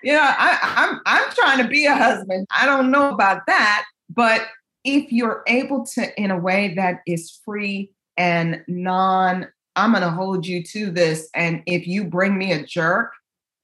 you 0.04 0.14
know, 0.14 0.22
I, 0.22 0.58
I'm 0.62 1.02
I'm 1.06 1.32
trying 1.32 1.64
to 1.64 1.68
be 1.68 1.86
a 1.86 1.96
husband. 1.96 2.48
I 2.56 2.66
don't 2.66 2.92
know 2.92 3.14
about 3.14 3.46
that, 3.48 3.86
but 4.10 4.48
if 4.84 5.12
you're 5.12 5.44
able 5.48 5.86
to, 5.86 6.22
in 6.22 6.32
a 6.32 6.40
way 6.40 6.74
that 6.76 7.02
is 7.06 7.42
free 7.44 7.92
and 8.16 8.64
non, 8.68 9.48
I'm 9.76 9.92
going 9.92 10.04
to 10.04 10.10
hold 10.10 10.46
you 10.46 10.64
to 10.64 10.92
this. 10.92 11.30
And 11.34 11.62
if 11.66 11.86
you 11.86 12.06
bring 12.06 12.38
me 12.38 12.54
a 12.54 12.66
jerk, 12.66 13.12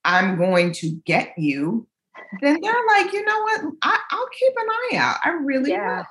I'm 0.04 0.38
going 0.38 0.74
to 0.74 0.92
get 1.06 1.34
you. 1.38 1.88
Then 2.42 2.60
they're 2.62 2.74
like, 2.88 3.14
you 3.14 3.24
know 3.24 3.42
what? 3.42 3.62
I, 3.84 4.00
will 4.12 4.28
keep 4.38 4.54
an 4.58 4.68
eye 4.70 4.98
out. 4.98 5.18
I 5.24 5.30
really 5.30 5.72
yeah. 5.72 5.98
will. 5.98 6.06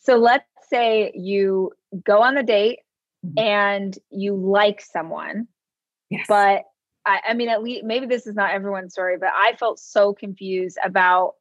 So 0.00 0.16
let's 0.16 0.44
say 0.70 1.12
you 1.14 1.72
go 2.04 2.22
on 2.22 2.34
the 2.34 2.42
date 2.42 2.78
mm-hmm. 3.24 3.38
and 3.38 3.98
you 4.10 4.34
like 4.34 4.80
someone, 4.80 5.46
yes. 6.10 6.24
but 6.26 6.62
I, 7.06 7.20
I, 7.28 7.34
mean, 7.34 7.48
at 7.48 7.62
least 7.62 7.84
maybe 7.84 8.06
this 8.06 8.26
is 8.26 8.34
not 8.34 8.50
everyone's 8.52 8.92
story, 8.92 9.16
but 9.18 9.30
I 9.34 9.54
felt 9.58 9.78
so 9.78 10.12
confused 10.12 10.78
about. 10.84 11.34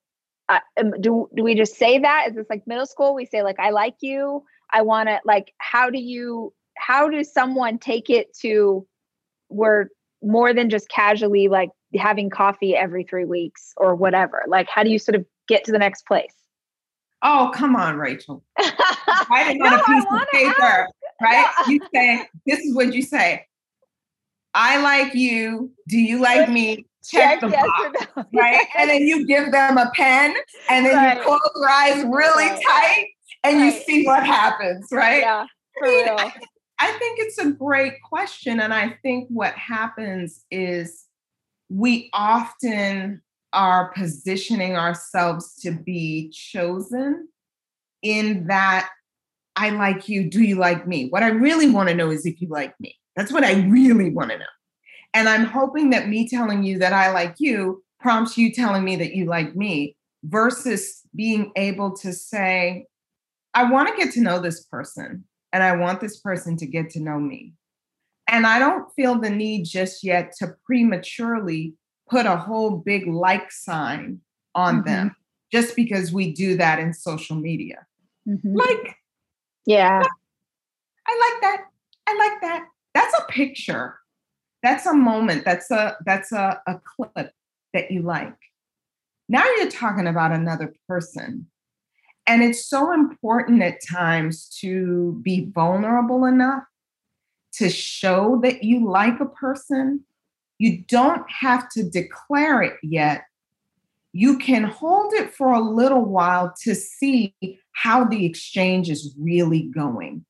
Uh, 0.49 0.59
um, 0.77 0.91
do 0.99 1.29
do 1.35 1.41
we 1.41 1.55
just 1.55 1.75
say 1.75 1.99
that? 1.99 2.25
Is 2.27 2.35
this 2.35 2.47
like 2.49 2.67
middle 2.67 2.85
school? 2.85 3.15
We 3.15 3.25
say 3.25 3.43
like, 3.43 3.59
"I 3.59 3.69
like 3.69 3.95
you." 4.01 4.43
I 4.73 4.81
want 4.81 5.07
to 5.07 5.19
like. 5.25 5.53
How 5.59 5.89
do 5.89 5.99
you? 5.99 6.53
How 6.77 7.09
does 7.09 7.31
someone 7.31 7.79
take 7.79 8.09
it 8.09 8.35
to? 8.41 8.85
We're 9.49 9.87
more 10.21 10.53
than 10.53 10.69
just 10.69 10.89
casually 10.89 11.47
like 11.47 11.69
having 11.95 12.29
coffee 12.29 12.75
every 12.75 13.03
three 13.03 13.25
weeks 13.25 13.73
or 13.77 13.95
whatever. 13.95 14.43
Like, 14.47 14.67
how 14.69 14.83
do 14.83 14.89
you 14.89 14.99
sort 14.99 15.15
of 15.15 15.25
get 15.47 15.63
to 15.65 15.71
the 15.71 15.79
next 15.79 16.05
place? 16.05 16.33
Oh, 17.21 17.51
come 17.53 17.75
on, 17.75 17.95
Rachel. 17.95 18.43
On 18.59 19.57
no, 19.57 19.75
a 19.75 19.83
piece 19.83 20.05
of 20.11 20.27
paper, 20.29 20.87
right? 21.21 21.47
No. 21.59 21.71
You 21.71 21.79
say, 21.93 22.27
this 22.45 22.59
is 22.59 22.75
what 22.75 22.93
you 22.93 23.01
say. 23.01 23.45
I 24.53 24.81
like 24.81 25.13
you. 25.15 25.71
Do 25.87 25.97
you 25.97 26.21
like 26.21 26.49
me? 26.49 26.85
Check, 27.03 27.41
Check 27.41 27.41
the 27.41 27.49
yes 27.49 27.65
box, 27.65 28.07
no. 28.15 28.25
right? 28.39 28.65
And 28.77 28.89
then 28.89 29.01
you 29.01 29.25
give 29.25 29.51
them 29.51 29.77
a 29.77 29.91
pen, 29.93 30.33
and 30.69 30.85
then 30.85 30.95
right. 30.95 31.17
you 31.17 31.23
close 31.23 31.39
your 31.55 31.69
eyes 31.69 32.03
really 32.03 32.49
right. 32.49 32.61
tight, 32.65 33.07
and 33.43 33.57
right. 33.57 33.65
you 33.65 33.81
see 33.81 34.05
what 34.05 34.25
happens, 34.25 34.87
right? 34.91 35.19
Yeah, 35.19 35.45
for 35.77 35.87
real. 35.89 36.17
I 36.79 36.91
think 36.93 37.19
it's 37.19 37.37
a 37.39 37.51
great 37.51 37.95
question, 38.03 38.61
and 38.61 38.73
I 38.73 38.97
think 39.03 39.27
what 39.29 39.53
happens 39.55 40.45
is 40.49 41.05
we 41.69 42.09
often 42.13 43.21
are 43.51 43.91
positioning 43.93 44.77
ourselves 44.77 45.55
to 45.61 45.71
be 45.71 46.29
chosen 46.31 47.27
in 48.01 48.47
that 48.47 48.89
I 49.55 49.69
like 49.69 50.09
you, 50.09 50.29
do 50.29 50.41
you 50.41 50.55
like 50.55 50.87
me? 50.87 51.09
What 51.09 51.23
I 51.23 51.27
really 51.27 51.69
want 51.69 51.89
to 51.89 51.95
know 51.95 52.09
is 52.09 52.25
if 52.25 52.41
you 52.41 52.47
like 52.47 52.73
me. 52.79 52.95
That's 53.15 53.31
what 53.31 53.43
I 53.43 53.61
really 53.67 54.09
want 54.09 54.31
to 54.31 54.37
know. 54.37 54.45
And 55.13 55.29
I'm 55.29 55.45
hoping 55.45 55.91
that 55.91 56.07
me 56.07 56.27
telling 56.27 56.63
you 56.63 56.79
that 56.79 56.93
I 56.93 57.11
like 57.11 57.35
you 57.37 57.83
prompts 57.99 58.37
you 58.37 58.51
telling 58.51 58.83
me 58.83 58.95
that 58.97 59.15
you 59.15 59.25
like 59.25 59.55
me 59.55 59.95
versus 60.23 61.01
being 61.15 61.51
able 61.55 61.95
to 61.97 62.11
say, 62.11 62.85
I 63.53 63.71
want 63.71 63.89
to 63.89 63.95
get 63.95 64.13
to 64.13 64.21
know 64.21 64.39
this 64.39 64.63
person 64.65 65.23
and 65.53 65.63
I 65.63 65.75
want 65.75 66.01
this 66.01 66.19
person 66.19 66.57
to 66.57 66.65
get 66.65 66.89
to 66.91 66.99
know 66.99 67.19
me. 67.19 67.53
And 68.27 68.45
I 68.45 68.59
don't 68.59 68.91
feel 68.95 69.19
the 69.19 69.29
need 69.29 69.63
just 69.63 70.03
yet 70.03 70.33
to 70.39 70.55
prematurely 70.65 71.73
put 72.09 72.25
a 72.25 72.35
whole 72.35 72.77
big 72.77 73.07
like 73.07 73.51
sign 73.51 74.19
on 74.55 74.77
mm-hmm. 74.77 74.87
them 74.87 75.15
just 75.51 75.75
because 75.75 76.11
we 76.11 76.33
do 76.33 76.57
that 76.57 76.79
in 76.79 76.93
social 76.93 77.35
media. 77.35 77.85
Mm-hmm. 78.27 78.55
Like, 78.55 78.97
yeah, 79.65 80.01
I 81.07 81.31
like 81.31 81.41
that. 81.41 81.65
I 82.07 82.17
like 82.17 82.41
that. 82.41 82.67
That's 82.93 83.13
a 83.19 83.31
picture. 83.31 83.99
That's 84.61 84.85
a 84.85 84.93
moment. 84.93 85.45
That's 85.45 85.69
a 85.71 85.97
that's 86.05 86.31
a, 86.31 86.61
a 86.67 86.79
clip 86.79 87.31
that 87.73 87.91
you 87.91 88.01
like. 88.01 88.35
Now 89.27 89.45
you're 89.57 89.69
talking 89.69 90.07
about 90.07 90.31
another 90.31 90.73
person. 90.87 91.47
And 92.25 92.41
it's 92.41 92.65
so 92.65 92.93
important 92.93 93.61
at 93.61 93.85
times 93.85 94.47
to 94.61 95.19
be 95.21 95.49
vulnerable 95.53 96.25
enough 96.25 96.63
to 97.53 97.69
show 97.69 98.39
that 98.43 98.63
you 98.63 98.89
like 98.89 99.19
a 99.19 99.25
person 99.25 100.05
You 100.59 100.83
don't 100.87 101.29
have 101.29 101.69
to 101.71 101.83
declare 101.83 102.61
it 102.61 102.77
yet. 102.83 103.25
You 104.13 104.37
can 104.37 104.63
hold 104.63 105.13
it 105.13 105.33
for 105.33 105.51
a 105.51 105.59
little 105.59 106.05
while 106.05 106.53
to 106.61 106.75
see 106.75 107.35
how 107.71 108.05
the 108.05 108.25
exchange 108.25 108.89
is 108.89 109.13
really 109.19 109.63
going 109.63 110.25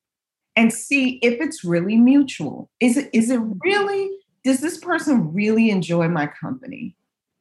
and 0.56 0.72
see 0.72 1.18
if 1.22 1.40
it's 1.40 1.64
really 1.64 1.96
mutual. 1.96 2.70
Is 2.80 2.96
it 2.96 3.10
is 3.12 3.30
it 3.30 3.40
mm-hmm. 3.40 3.58
really 3.62 4.10
does 4.44 4.60
this 4.60 4.78
person 4.78 5.32
really 5.32 5.70
enjoy 5.70 6.08
my 6.08 6.26
company? 6.26 6.94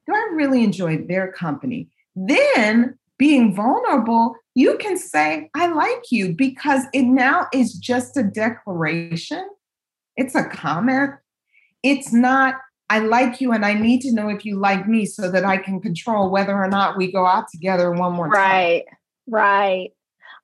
Do 0.08 0.16
I 0.16 0.30
really 0.34 0.64
enjoy 0.64 0.98
their 0.98 1.32
company? 1.32 1.90
Then 2.16 2.98
being 3.18 3.54
vulnerable, 3.56 4.36
you 4.56 4.78
can 4.78 4.98
say, 4.98 5.50
I 5.56 5.68
like 5.68 6.12
you 6.12 6.34
because 6.34 6.84
it 6.94 7.04
now 7.04 7.48
is 7.54 7.74
just 7.74 8.18
a 8.18 8.24
declaration. 8.24 9.48
It's 10.16 10.36
a 10.36 10.46
comment. 10.46 11.12
It's 11.84 12.14
not, 12.14 12.56
I 12.90 13.00
like 13.00 13.42
you 13.42 13.52
and 13.52 13.66
I 13.66 13.74
need 13.74 14.02
to 14.02 14.14
know 14.14 14.30
if 14.30 14.46
you 14.46 14.58
like 14.58 14.88
me 14.88 15.06
so 15.06 15.30
that 15.30 15.46
I 15.46 15.58
can 15.58 15.82
control 15.82 16.30
whether 16.30 16.54
or 16.54 16.70
not 16.70 16.98
we 16.98 17.12
go 17.12 17.26
out 17.26 17.46
together 17.52 17.92
one 17.92 18.14
more 18.14 18.28
right, 18.28 18.84
time. 18.86 18.98
Right, 19.28 19.50
right. 19.82 19.90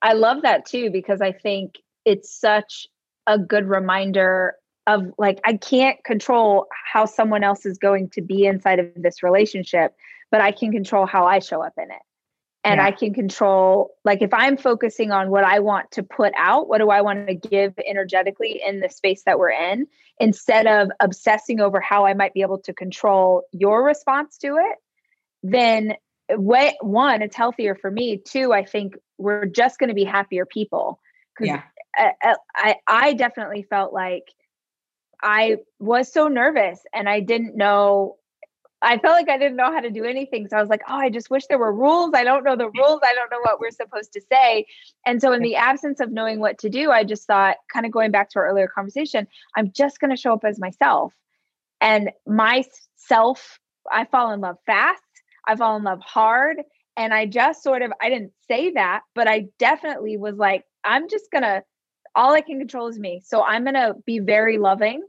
I 0.02 0.12
love 0.14 0.42
that 0.42 0.66
too 0.66 0.90
because 0.90 1.20
I 1.20 1.32
think 1.32 1.78
it's 2.10 2.28
such 2.40 2.88
a 3.28 3.38
good 3.38 3.68
reminder 3.68 4.56
of 4.88 5.12
like 5.16 5.38
I 5.44 5.56
can't 5.56 6.02
control 6.04 6.66
how 6.92 7.04
someone 7.04 7.44
else 7.44 7.64
is 7.64 7.78
going 7.78 8.10
to 8.10 8.20
be 8.20 8.46
inside 8.46 8.80
of 8.80 8.88
this 8.96 9.22
relationship, 9.22 9.94
but 10.32 10.40
I 10.40 10.50
can 10.50 10.72
control 10.72 11.06
how 11.06 11.26
I 11.26 11.38
show 11.38 11.62
up 11.62 11.74
in 11.78 11.84
it. 11.84 12.02
And 12.64 12.78
yeah. 12.78 12.86
I 12.86 12.90
can 12.90 13.14
control 13.14 13.92
like 14.04 14.22
if 14.22 14.34
I'm 14.34 14.56
focusing 14.56 15.12
on 15.12 15.30
what 15.30 15.44
I 15.44 15.60
want 15.60 15.92
to 15.92 16.02
put 16.02 16.32
out, 16.36 16.68
what 16.68 16.78
do 16.78 16.90
I 16.90 17.00
want 17.00 17.28
to 17.28 17.34
give 17.34 17.74
energetically 17.88 18.60
in 18.66 18.80
the 18.80 18.88
space 18.88 19.22
that 19.24 19.38
we're 19.38 19.52
in 19.52 19.86
instead 20.18 20.66
of 20.66 20.90
obsessing 20.98 21.60
over 21.60 21.80
how 21.80 22.04
I 22.04 22.14
might 22.14 22.34
be 22.34 22.42
able 22.42 22.58
to 22.58 22.74
control 22.74 23.44
your 23.52 23.84
response 23.84 24.36
to 24.38 24.56
it, 24.56 24.76
then 25.42 25.94
eh, 26.28 26.34
way, 26.34 26.76
one 26.80 27.22
it's 27.22 27.36
healthier 27.36 27.76
for 27.76 27.90
me, 27.90 28.18
two 28.18 28.52
I 28.52 28.64
think 28.64 28.96
we're 29.16 29.46
just 29.46 29.78
going 29.78 29.88
to 29.88 29.94
be 29.94 30.04
happier 30.04 30.44
people. 30.44 31.00
Yeah. 31.40 31.62
I, 31.96 32.34
I, 32.54 32.76
I 32.86 33.14
definitely 33.14 33.62
felt 33.62 33.92
like 33.92 34.32
I 35.22 35.58
was 35.78 36.12
so 36.12 36.28
nervous 36.28 36.80
and 36.94 37.08
I 37.08 37.20
didn't 37.20 37.56
know. 37.56 38.16
I 38.82 38.96
felt 38.96 39.14
like 39.14 39.28
I 39.28 39.36
didn't 39.36 39.56
know 39.56 39.70
how 39.70 39.80
to 39.80 39.90
do 39.90 40.04
anything. 40.04 40.48
So 40.48 40.56
I 40.56 40.60
was 40.60 40.70
like, 40.70 40.80
oh, 40.88 40.96
I 40.96 41.10
just 41.10 41.28
wish 41.28 41.46
there 41.46 41.58
were 41.58 41.74
rules. 41.74 42.12
I 42.14 42.24
don't 42.24 42.44
know 42.44 42.56
the 42.56 42.70
rules. 42.70 43.00
I 43.04 43.14
don't 43.14 43.30
know 43.30 43.40
what 43.42 43.60
we're 43.60 43.70
supposed 43.70 44.12
to 44.14 44.22
say. 44.32 44.66
And 45.04 45.20
so, 45.20 45.32
in 45.32 45.42
the 45.42 45.56
absence 45.56 46.00
of 46.00 46.10
knowing 46.10 46.40
what 46.40 46.58
to 46.60 46.70
do, 46.70 46.90
I 46.90 47.04
just 47.04 47.26
thought, 47.26 47.56
kind 47.72 47.84
of 47.84 47.92
going 47.92 48.10
back 48.10 48.30
to 48.30 48.38
our 48.38 48.48
earlier 48.48 48.68
conversation, 48.68 49.26
I'm 49.54 49.70
just 49.72 50.00
going 50.00 50.10
to 50.10 50.16
show 50.16 50.32
up 50.32 50.44
as 50.44 50.58
myself. 50.58 51.12
And 51.82 52.10
myself, 52.26 53.58
I 53.90 54.06
fall 54.06 54.32
in 54.32 54.40
love 54.40 54.56
fast. 54.64 55.02
I 55.46 55.56
fall 55.56 55.76
in 55.76 55.84
love 55.84 56.00
hard. 56.00 56.58
And 56.96 57.12
I 57.14 57.26
just 57.26 57.62
sort 57.62 57.82
of, 57.82 57.92
I 58.00 58.08
didn't 58.08 58.32
say 58.48 58.72
that, 58.72 59.02
but 59.14 59.28
I 59.28 59.48
definitely 59.58 60.16
was 60.16 60.36
like, 60.36 60.64
I'm 60.84 61.08
just 61.08 61.30
going 61.30 61.44
to 61.44 61.62
all 62.14 62.34
I 62.34 62.40
can 62.40 62.58
control 62.58 62.88
is 62.88 62.98
me. 62.98 63.22
So 63.24 63.42
I'm 63.42 63.64
going 63.64 63.74
to 63.74 63.94
be 64.06 64.18
very 64.18 64.58
loving. 64.58 65.02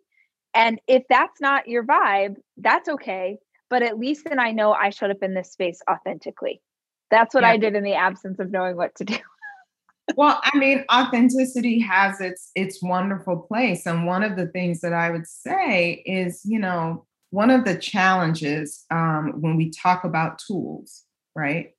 And 0.54 0.80
if 0.88 1.04
that's 1.10 1.40
not 1.40 1.68
your 1.68 1.84
vibe, 1.84 2.36
that's 2.58 2.90
okay. 2.90 3.38
But 3.70 3.84
at 3.84 3.98
least 3.98 4.26
then 4.26 4.40
I 4.40 4.52
know 4.52 4.74
I 4.74 4.90
showed 4.90 5.12
up 5.12 5.24
in 5.24 5.34
this 5.34 5.52
space 5.52 5.82
authentically. 5.90 6.62
That's 7.10 7.34
what 7.34 7.44
yeah. 7.44 7.52
I 7.52 7.58
did 7.58 7.76
in 7.76 7.84
the 7.84 7.94
absence 7.94 8.40
of 8.40 8.52
knowing 8.52 8.76
what 8.76 8.96
to 8.96 9.06
do. 9.06 9.18
well, 10.16 10.42
I 10.44 10.58
mean, 10.58 10.84
authenticity 10.92 11.80
has 11.80 12.20
its 12.20 12.52
its 12.56 12.82
wonderful 12.82 13.38
place. 13.38 13.86
And 13.86 14.06
one 14.06 14.24
of 14.24 14.36
the 14.36 14.48
things 14.48 14.82
that 14.82 14.94
I 14.94 15.12
would 15.12 15.28
say 15.28 16.04
is, 16.06 16.42
you 16.46 16.60
know, 16.60 17.06
one 17.30 17.50
of 17.50 17.64
the 17.64 17.78
challenges 17.78 18.86
um, 18.92 19.36
when 19.40 19.56
we 19.56 19.70
talk 19.70 20.04
about 20.04 20.40
tools, 20.40 21.04
right, 21.36 21.72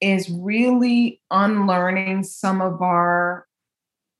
is 0.00 0.28
really 0.30 1.20
unlearning 1.30 2.24
some 2.24 2.60
of 2.60 2.82
our 2.82 3.46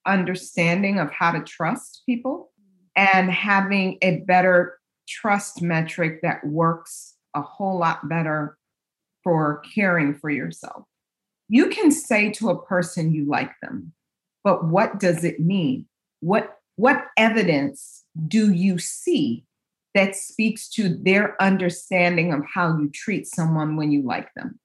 understanding 0.06 0.98
of 0.98 1.10
how 1.10 1.32
to 1.32 1.42
trust 1.42 2.02
people 2.06 2.50
mm-hmm. 2.60 3.16
and 3.18 3.30
having 3.30 3.98
a 4.02 4.18
better 4.20 4.78
trust 5.08 5.60
metric 5.60 6.20
that 6.22 6.46
works 6.46 7.14
a 7.34 7.42
whole 7.42 7.78
lot 7.78 8.08
better 8.08 8.56
for 9.22 9.62
caring 9.74 10.14
for 10.14 10.30
yourself. 10.30 10.84
You 11.48 11.68
can 11.68 11.90
say 11.90 12.30
to 12.32 12.50
a 12.50 12.62
person 12.62 13.12
you 13.12 13.24
like 13.24 13.52
them, 13.60 13.92
but 14.44 14.66
what 14.66 14.98
does 14.98 15.24
it 15.24 15.40
mean? 15.40 15.86
What 16.20 16.56
what 16.76 17.08
evidence 17.18 18.04
do 18.28 18.52
you 18.52 18.78
see 18.78 19.44
that 19.94 20.14
speaks 20.14 20.68
to 20.70 20.88
their 20.88 21.40
understanding 21.42 22.32
of 22.32 22.42
how 22.54 22.78
you 22.78 22.88
treat 22.88 23.26
someone 23.26 23.76
when 23.76 23.90
you 23.92 24.02
like 24.02 24.32
them? 24.34 24.58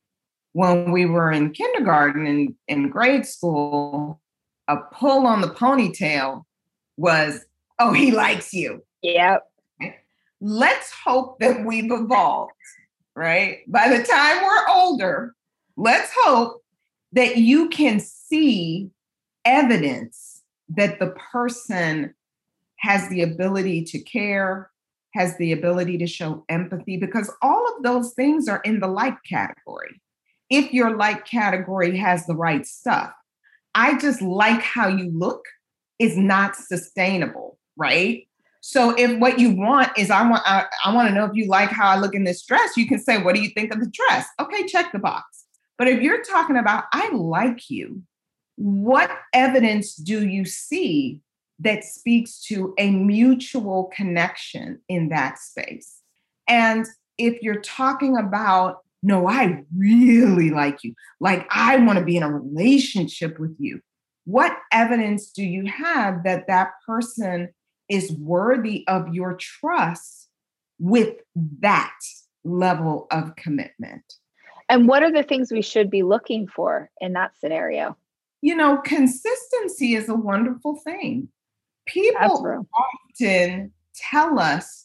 When 0.54 0.92
we 0.92 1.06
were 1.06 1.32
in 1.32 1.52
kindergarten 1.52 2.26
and 2.26 2.56
in 2.70 2.90
grade 2.90 3.26
school, 3.26 4.22
a 4.68 4.78
pull 4.78 5.28
on 5.28 5.42
the 5.42 5.48
ponytail 5.48 6.44
was, 6.98 7.46
oh, 7.80 7.94
he 7.94 8.12
likes 8.12 8.54
you. 8.54 8.84
Yep. 9.02 9.44
Let's 10.42 10.92
hope 10.92 11.40
that 11.40 11.66
we've 11.66 11.92
evolved, 11.92 12.54
right? 13.16 13.60
By 13.68 13.90
the 13.90 14.04
time 14.04 14.44
we're 14.44 14.68
older, 14.70 15.34
let's 15.78 16.12
hope 16.24 16.64
that 17.14 17.38
you 17.38 17.70
can 17.70 18.00
see 18.00 18.90
evidence 19.46 20.44
that 20.70 21.00
the 21.00 21.12
person 21.32 22.14
has 22.78 23.08
the 23.10 23.22
ability 23.22 23.84
to 23.86 24.00
care, 24.00 24.72
has 25.14 25.38
the 25.38 25.52
ability 25.52 25.98
to 26.00 26.08
show 26.08 26.44
empathy, 26.50 26.98
because 26.98 27.32
all 27.42 27.66
of 27.76 27.84
those 27.84 28.14
things 28.14 28.48
are 28.48 28.62
in 28.66 28.80
the 28.80 28.88
like 28.88 29.18
category. 29.24 30.02
If 30.50 30.74
your 30.74 30.96
like 30.98 31.26
category 31.26 31.98
has 31.98 32.26
the 32.26 32.36
right 32.36 32.66
stuff, 32.66 33.14
I 33.76 33.98
just 33.98 34.22
like 34.22 34.62
how 34.62 34.88
you 34.88 35.12
look 35.14 35.46
is 36.00 36.18
not 36.18 36.56
sustainable, 36.56 37.60
right? 37.78 38.28
So 38.62 38.96
if 38.98 39.20
what 39.20 39.38
you 39.38 39.52
want 39.52 39.92
is 39.98 40.10
I 40.10 40.28
want 40.28 40.42
I, 40.46 40.66
I 40.84 40.94
want 40.94 41.08
to 41.10 41.14
know 41.14 41.26
if 41.26 41.36
you 41.36 41.48
like 41.48 41.70
how 41.70 41.88
I 41.88 41.98
look 41.98 42.16
in 42.16 42.24
this 42.24 42.44
dress, 42.44 42.76
you 42.76 42.88
can 42.88 42.98
say, 42.98 43.22
what 43.22 43.36
do 43.36 43.42
you 43.42 43.50
think 43.50 43.72
of 43.72 43.80
the 43.80 43.92
dress? 43.92 44.26
Okay, 44.40 44.66
check 44.66 44.92
the 44.92 44.98
box. 44.98 45.46
But 45.78 45.88
if 45.88 46.02
you're 46.02 46.24
talking 46.24 46.58
about 46.58 46.86
I 46.94 47.10
like 47.14 47.70
you, 47.70 48.02
what 48.56 49.12
evidence 49.34 49.96
do 49.96 50.28
you 50.28 50.46
see 50.46 51.22
that 51.60 51.84
speaks 51.84 52.42
to 52.46 52.74
a 52.78 52.90
mutual 52.90 53.92
connection 53.96 54.80
in 54.90 55.10
that 55.10 55.38
space? 55.38 56.02
And 56.48 56.86
if 57.18 57.42
you're 57.42 57.62
talking 57.62 58.18
about 58.18 58.85
no, 59.06 59.28
I 59.28 59.64
really 59.78 60.50
like 60.50 60.84
you. 60.84 60.96
Like, 61.20 61.48
I 61.52 61.78
want 61.78 62.00
to 62.00 62.04
be 62.04 62.18
in 62.18 62.24
a 62.24 62.32
relationship 62.32 63.38
with 63.38 63.56
you. 63.60 63.80
What 64.26 64.58
evidence 64.72 65.30
do 65.30 65.44
you 65.44 65.68
have 65.68 66.24
that 66.24 66.48
that 66.48 66.72
person 66.88 67.50
is 67.88 68.12
worthy 68.14 68.84
of 68.88 69.14
your 69.14 69.36
trust 69.36 70.28
with 70.80 71.18
that 71.60 71.96
level 72.44 73.06
of 73.12 73.36
commitment? 73.36 74.02
And 74.70 74.88
what 74.88 75.04
are 75.04 75.12
the 75.12 75.22
things 75.22 75.52
we 75.52 75.62
should 75.62 75.92
be 75.92 76.02
looking 76.02 76.48
for 76.48 76.90
in 77.00 77.14
that 77.14 77.38
scenario? 77.38 77.96
You 78.42 78.56
know, 78.56 78.78
consistency 78.78 79.94
is 79.94 80.10
a 80.10 80.16
wonderful 80.16 80.78
thing. 80.84 81.30
People 81.86 82.66
often 82.74 83.72
tell 83.96 84.40
us 84.40 84.85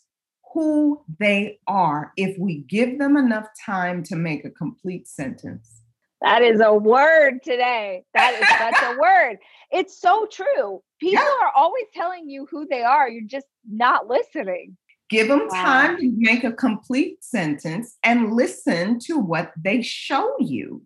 who 0.52 1.02
they 1.18 1.58
are 1.66 2.12
if 2.16 2.36
we 2.38 2.64
give 2.68 2.98
them 2.98 3.16
enough 3.16 3.46
time 3.64 4.02
to 4.04 4.16
make 4.16 4.44
a 4.44 4.50
complete 4.50 5.06
sentence. 5.06 5.82
That 6.22 6.42
is 6.42 6.60
a 6.60 6.74
word 6.74 7.42
today. 7.42 8.04
That 8.14 8.34
is 8.34 8.48
such 8.58 8.94
a 8.94 8.98
word. 9.00 9.38
It's 9.70 9.98
so 9.98 10.26
true. 10.30 10.82
People 11.00 11.24
yeah. 11.24 11.46
are 11.46 11.52
always 11.56 11.86
telling 11.94 12.28
you 12.28 12.46
who 12.50 12.66
they 12.68 12.82
are. 12.82 13.08
You're 13.08 13.22
just 13.26 13.46
not 13.68 14.06
listening. 14.06 14.76
Give 15.08 15.28
them 15.28 15.48
wow. 15.50 15.62
time 15.62 15.96
to 15.96 16.12
make 16.16 16.44
a 16.44 16.52
complete 16.52 17.24
sentence 17.24 17.96
and 18.02 18.32
listen 18.32 18.98
to 19.06 19.18
what 19.18 19.52
they 19.60 19.82
show 19.82 20.36
you. 20.38 20.82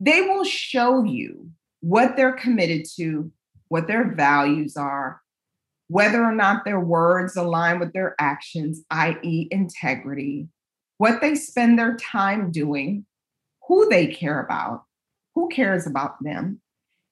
They 0.00 0.22
will 0.22 0.44
show 0.44 1.04
you 1.04 1.50
what 1.80 2.16
they're 2.16 2.32
committed 2.32 2.86
to, 2.96 3.30
what 3.68 3.86
their 3.86 4.14
values 4.14 4.76
are, 4.76 5.20
whether 5.88 6.22
or 6.22 6.34
not 6.34 6.64
their 6.64 6.80
words 6.80 7.36
align 7.36 7.78
with 7.78 7.92
their 7.92 8.14
actions, 8.18 8.82
i.e., 8.90 9.48
integrity, 9.50 10.48
what 10.98 11.20
they 11.20 11.34
spend 11.34 11.78
their 11.78 11.96
time 11.96 12.50
doing, 12.50 13.04
who 13.68 13.88
they 13.88 14.06
care 14.06 14.40
about, 14.40 14.84
who 15.34 15.48
cares 15.48 15.86
about 15.86 16.22
them. 16.22 16.60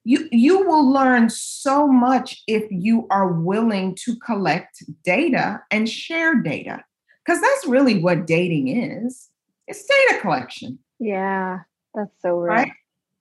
You, 0.05 0.29
you 0.33 0.67
will 0.67 0.91
learn 0.91 1.31
so 1.31 1.87
much 1.87 2.43
if 2.49 2.65
you 2.71 3.07
are 3.11 3.33
willing 3.33 3.97
to 4.05 4.17
collect 4.17 4.83
data 5.05 5.63
and 5.71 5.89
share 5.89 6.43
data, 6.43 6.83
because 7.25 7.41
that's 7.41 7.67
really 7.67 7.99
what 7.99 8.27
dating 8.27 8.69
is 8.69 9.29
it's 9.67 9.85
data 9.87 10.21
collection. 10.21 10.79
Yeah, 10.99 11.61
that's 11.95 12.11
so 12.21 12.35
right. 12.35 12.69
right. 12.69 12.73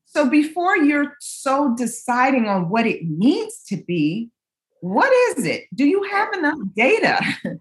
So 0.06 0.30
before 0.30 0.76
you're 0.78 1.16
so 1.20 1.74
deciding 1.76 2.48
on 2.48 2.70
what 2.70 2.86
it 2.86 3.04
needs 3.04 3.64
to 3.70 3.78
be, 3.78 4.30
what 4.82 5.12
is 5.38 5.46
it? 5.46 5.66
Do 5.74 5.86
you 5.86 6.04
have 6.04 6.34
enough 6.34 6.58
data 6.76 7.20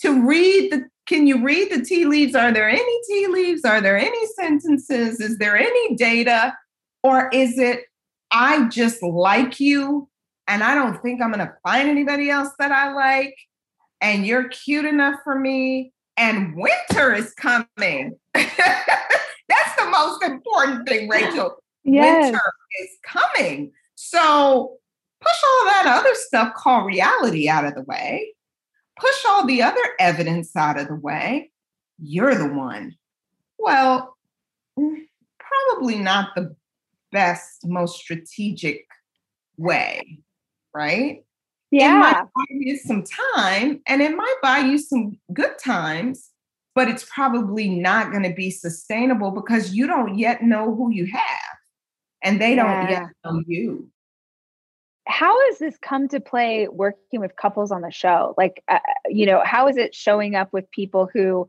to 0.00 0.26
read 0.26 0.72
the 0.72 0.84
can 1.06 1.26
you 1.26 1.44
read 1.44 1.70
the 1.70 1.84
tea 1.84 2.06
leaves? 2.06 2.34
Are 2.34 2.52
there 2.52 2.68
any 2.68 3.00
tea 3.06 3.26
leaves? 3.26 3.64
Are 3.64 3.80
there 3.80 3.98
any 3.98 4.26
sentences? 4.28 5.20
Is 5.20 5.38
there 5.38 5.56
any 5.56 5.96
data? 5.96 6.56
Or 7.02 7.28
is 7.32 7.58
it, 7.58 7.84
I 8.30 8.68
just 8.68 9.02
like 9.02 9.60
you 9.60 10.08
and 10.48 10.62
I 10.62 10.74
don't 10.74 11.00
think 11.02 11.20
I'm 11.20 11.30
going 11.30 11.46
to 11.46 11.54
find 11.62 11.88
anybody 11.88 12.30
else 12.30 12.48
that 12.58 12.72
I 12.72 12.92
like? 12.92 13.36
And 14.00 14.26
you're 14.26 14.48
cute 14.48 14.86
enough 14.86 15.16
for 15.24 15.38
me. 15.38 15.92
And 16.16 16.54
winter 16.56 17.12
is 17.12 17.34
coming. 17.34 18.18
That's 18.34 19.76
the 19.76 19.88
most 19.90 20.22
important 20.22 20.88
thing, 20.88 21.08
Rachel. 21.08 21.56
Yes. 21.82 22.24
Winter 22.24 22.40
is 22.80 22.88
coming. 23.04 23.72
So 23.94 24.78
push 25.24 25.42
all 25.48 25.64
that 25.66 25.98
other 25.98 26.14
stuff 26.14 26.54
called 26.54 26.86
reality 26.86 27.48
out 27.48 27.64
of 27.64 27.74
the 27.74 27.82
way 27.82 28.34
push 28.98 29.24
all 29.28 29.46
the 29.46 29.62
other 29.62 29.82
evidence 29.98 30.54
out 30.56 30.78
of 30.78 30.88
the 30.88 30.94
way. 30.94 31.50
You're 31.98 32.34
the 32.34 32.52
one. 32.52 32.96
Well, 33.58 34.16
mm, 34.78 35.02
probably 35.38 35.98
not 35.98 36.34
the 36.34 36.54
best, 37.12 37.66
most 37.66 37.98
strategic 37.98 38.86
way, 39.56 40.18
right? 40.74 41.24
Yeah. 41.70 41.96
It 41.96 41.98
might 41.98 42.24
buy 42.34 42.44
you 42.50 42.76
some 42.76 43.04
time 43.04 43.80
and 43.86 44.00
it 44.00 44.16
might 44.16 44.36
buy 44.42 44.58
you 44.58 44.78
some 44.78 45.18
good 45.32 45.58
times, 45.58 46.30
but 46.74 46.88
it's 46.88 47.06
probably 47.12 47.68
not 47.68 48.10
going 48.10 48.22
to 48.22 48.34
be 48.34 48.50
sustainable 48.50 49.30
because 49.30 49.74
you 49.74 49.86
don't 49.86 50.16
yet 50.16 50.42
know 50.42 50.74
who 50.74 50.92
you 50.92 51.06
have 51.06 51.56
and 52.22 52.40
they 52.40 52.54
yeah. 52.54 52.80
don't 52.80 52.90
yet 52.90 53.06
know 53.24 53.42
you 53.46 53.90
how 55.06 55.38
has 55.46 55.58
this 55.58 55.76
come 55.78 56.08
to 56.08 56.20
play 56.20 56.66
working 56.68 57.20
with 57.20 57.36
couples 57.36 57.70
on 57.70 57.82
the 57.82 57.90
show? 57.90 58.34
Like 58.38 58.62
uh, 58.68 58.78
you 59.06 59.26
know 59.26 59.42
how 59.44 59.68
is 59.68 59.76
it 59.76 59.94
showing 59.94 60.34
up 60.34 60.52
with 60.52 60.70
people 60.70 61.08
who 61.12 61.48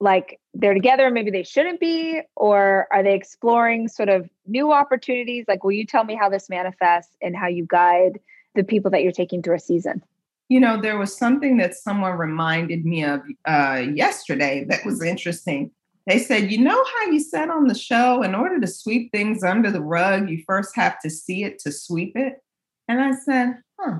like 0.00 0.40
they're 0.52 0.74
together 0.74 1.10
maybe 1.10 1.30
they 1.30 1.44
shouldn't 1.44 1.78
be 1.78 2.20
or 2.34 2.88
are 2.92 3.04
they 3.04 3.14
exploring 3.14 3.86
sort 3.86 4.08
of 4.08 4.28
new 4.46 4.72
opportunities? 4.72 5.44
Like 5.46 5.62
will 5.62 5.72
you 5.72 5.86
tell 5.86 6.04
me 6.04 6.16
how 6.16 6.28
this 6.28 6.50
manifests 6.50 7.16
and 7.22 7.36
how 7.36 7.46
you 7.46 7.66
guide 7.66 8.18
the 8.54 8.64
people 8.64 8.90
that 8.90 9.02
you're 9.02 9.12
taking 9.12 9.42
through 9.42 9.56
a 9.56 9.60
season? 9.60 10.02
You 10.48 10.58
know 10.58 10.80
there 10.80 10.98
was 10.98 11.16
something 11.16 11.56
that 11.58 11.74
someone 11.74 12.18
reminded 12.18 12.84
me 12.84 13.04
of 13.04 13.22
uh, 13.46 13.84
yesterday 13.94 14.64
that 14.68 14.84
was 14.84 15.02
interesting. 15.02 15.70
They 16.08 16.18
said 16.18 16.50
you 16.50 16.58
know 16.58 16.84
how 16.84 17.12
you 17.12 17.20
said 17.20 17.48
on 17.48 17.68
the 17.68 17.76
show? 17.76 18.24
In 18.24 18.34
order 18.34 18.58
to 18.58 18.66
sweep 18.66 19.12
things 19.12 19.44
under 19.44 19.70
the 19.70 19.80
rug 19.80 20.28
you 20.28 20.42
first 20.48 20.74
have 20.74 21.00
to 21.02 21.10
see 21.10 21.44
it 21.44 21.60
to 21.60 21.70
sweep 21.70 22.16
it 22.16 22.41
and 22.88 23.00
I 23.00 23.12
said, 23.12 23.58
huh, 23.78 23.98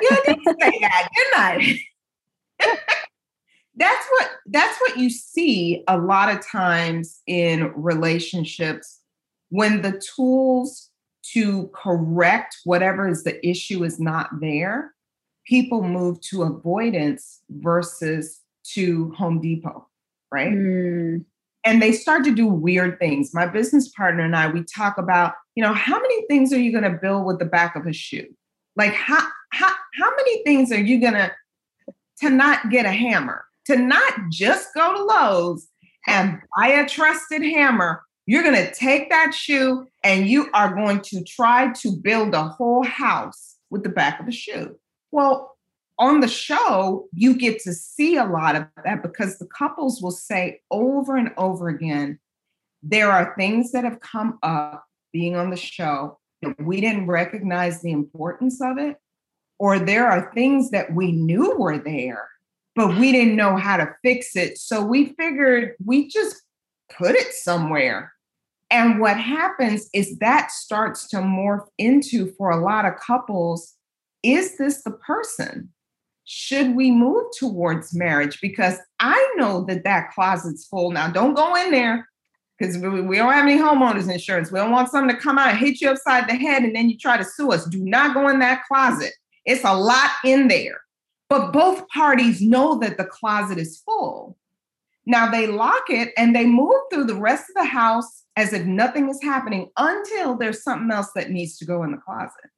yeah, 0.00 0.08
I 0.16 0.22
did 0.26 0.38
say 0.60 0.78
that, 0.80 1.08
didn't 1.14 1.38
I? 1.38 1.78
that's 3.76 4.06
what 4.10 4.30
that's 4.46 4.80
what 4.80 4.96
you 4.98 5.10
see 5.10 5.84
a 5.86 5.98
lot 5.98 6.34
of 6.34 6.44
times 6.44 7.20
in 7.26 7.72
relationships 7.76 9.00
when 9.50 9.82
the 9.82 10.00
tools 10.16 10.90
to 11.22 11.70
correct 11.74 12.56
whatever 12.64 13.08
is 13.08 13.24
the 13.24 13.46
issue 13.46 13.84
is 13.84 14.00
not 14.00 14.30
there 14.40 14.94
people 15.46 15.82
move 15.82 16.20
to 16.22 16.42
avoidance 16.42 17.42
versus 17.50 18.40
to 18.64 19.12
home 19.12 19.40
depot 19.40 19.86
right 20.32 20.52
mm. 20.52 21.24
And 21.66 21.82
they 21.82 21.92
start 21.92 22.24
to 22.24 22.34
do 22.34 22.46
weird 22.46 22.98
things 22.98 23.34
my 23.34 23.46
business 23.46 23.88
partner 23.90 24.24
and 24.24 24.34
i 24.34 24.48
we 24.48 24.62
talk 24.64 24.96
about 24.96 25.34
you 25.56 25.62
know, 25.62 25.72
how 25.72 25.98
many 25.98 26.26
things 26.26 26.52
are 26.52 26.60
you 26.60 26.70
going 26.70 26.84
to 26.84 26.98
build 26.98 27.26
with 27.26 27.38
the 27.38 27.46
back 27.46 27.74
of 27.74 27.86
a 27.86 27.92
shoe? 27.92 28.28
Like 28.76 28.92
how 28.92 29.26
how 29.52 29.72
how 29.98 30.10
many 30.14 30.44
things 30.44 30.70
are 30.70 30.80
you 30.80 31.00
going 31.00 31.14
to 31.14 31.32
to 32.20 32.30
not 32.30 32.70
get 32.70 32.84
a 32.84 32.92
hammer? 32.92 33.46
To 33.66 33.76
not 33.76 34.12
just 34.30 34.68
go 34.74 34.94
to 34.94 35.02
Lowe's 35.02 35.66
and 36.06 36.38
buy 36.56 36.68
a 36.68 36.86
trusted 36.86 37.42
hammer. 37.42 38.02
You're 38.26 38.42
going 38.42 38.54
to 38.54 38.72
take 38.74 39.08
that 39.10 39.34
shoe 39.34 39.86
and 40.04 40.28
you 40.28 40.50
are 40.52 40.74
going 40.74 41.00
to 41.00 41.24
try 41.24 41.72
to 41.72 41.92
build 41.92 42.34
a 42.34 42.42
whole 42.44 42.84
house 42.84 43.56
with 43.70 43.82
the 43.82 43.88
back 43.88 44.20
of 44.20 44.28
a 44.28 44.32
shoe. 44.32 44.76
Well, 45.10 45.55
on 45.98 46.20
the 46.20 46.28
show, 46.28 47.08
you 47.12 47.36
get 47.36 47.60
to 47.60 47.72
see 47.72 48.16
a 48.16 48.24
lot 48.24 48.54
of 48.54 48.66
that 48.84 49.02
because 49.02 49.38
the 49.38 49.46
couples 49.46 50.02
will 50.02 50.10
say 50.10 50.60
over 50.70 51.16
and 51.16 51.32
over 51.36 51.68
again, 51.68 52.18
there 52.82 53.10
are 53.10 53.34
things 53.38 53.72
that 53.72 53.84
have 53.84 54.00
come 54.00 54.38
up 54.42 54.84
being 55.12 55.36
on 55.36 55.50
the 55.50 55.56
show 55.56 56.18
that 56.42 56.54
we 56.62 56.80
didn't 56.80 57.06
recognize 57.06 57.80
the 57.80 57.92
importance 57.92 58.60
of 58.60 58.78
it, 58.78 58.96
or 59.58 59.78
there 59.78 60.06
are 60.06 60.32
things 60.34 60.70
that 60.70 60.92
we 60.94 61.12
knew 61.12 61.56
were 61.56 61.78
there, 61.78 62.28
but 62.74 62.98
we 62.98 63.12
didn't 63.12 63.36
know 63.36 63.56
how 63.56 63.78
to 63.78 63.94
fix 64.04 64.36
it. 64.36 64.58
So 64.58 64.84
we 64.84 65.14
figured 65.18 65.74
we 65.84 66.08
just 66.08 66.42
put 66.96 67.14
it 67.14 67.32
somewhere. 67.32 68.12
And 68.70 69.00
what 69.00 69.16
happens 69.16 69.88
is 69.94 70.18
that 70.18 70.50
starts 70.50 71.08
to 71.08 71.18
morph 71.18 71.66
into 71.78 72.32
for 72.36 72.50
a 72.50 72.62
lot 72.62 72.84
of 72.84 72.96
couples 72.96 73.74
is 74.22 74.58
this 74.58 74.82
the 74.82 74.90
person? 74.90 75.72
Should 76.26 76.74
we 76.74 76.90
move 76.90 77.24
towards 77.38 77.94
marriage? 77.94 78.40
Because 78.40 78.78
I 78.98 79.34
know 79.36 79.64
that 79.66 79.84
that 79.84 80.10
closet's 80.12 80.66
full. 80.66 80.90
Now, 80.90 81.08
don't 81.08 81.34
go 81.34 81.54
in 81.54 81.70
there 81.70 82.08
because 82.58 82.76
we, 82.78 83.00
we 83.00 83.16
don't 83.16 83.32
have 83.32 83.46
any 83.46 83.58
homeowners 83.58 84.12
insurance. 84.12 84.50
We 84.50 84.58
don't 84.58 84.72
want 84.72 84.90
something 84.90 85.14
to 85.14 85.22
come 85.22 85.38
out 85.38 85.50
and 85.50 85.58
hit 85.58 85.80
you 85.80 85.88
upside 85.88 86.28
the 86.28 86.34
head 86.34 86.64
and 86.64 86.74
then 86.74 86.90
you 86.90 86.98
try 86.98 87.16
to 87.16 87.24
sue 87.24 87.52
us. 87.52 87.64
Do 87.66 87.78
not 87.78 88.12
go 88.12 88.28
in 88.28 88.40
that 88.40 88.64
closet. 88.66 89.12
It's 89.44 89.64
a 89.64 89.74
lot 89.74 90.10
in 90.24 90.48
there. 90.48 90.80
But 91.28 91.52
both 91.52 91.86
parties 91.88 92.40
know 92.40 92.78
that 92.80 92.98
the 92.98 93.04
closet 93.04 93.58
is 93.58 93.78
full. 93.78 94.36
Now 95.06 95.30
they 95.30 95.46
lock 95.46 95.84
it 95.88 96.12
and 96.16 96.34
they 96.34 96.44
move 96.44 96.74
through 96.90 97.04
the 97.04 97.14
rest 97.14 97.44
of 97.50 97.54
the 97.54 97.68
house 97.68 98.24
as 98.34 98.52
if 98.52 98.64
nothing 98.66 99.08
is 99.08 99.22
happening 99.22 99.70
until 99.76 100.36
there's 100.36 100.64
something 100.64 100.90
else 100.90 101.10
that 101.14 101.30
needs 101.30 101.56
to 101.58 101.64
go 101.64 101.84
in 101.84 101.92
the 101.92 101.98
closet. 101.98 102.50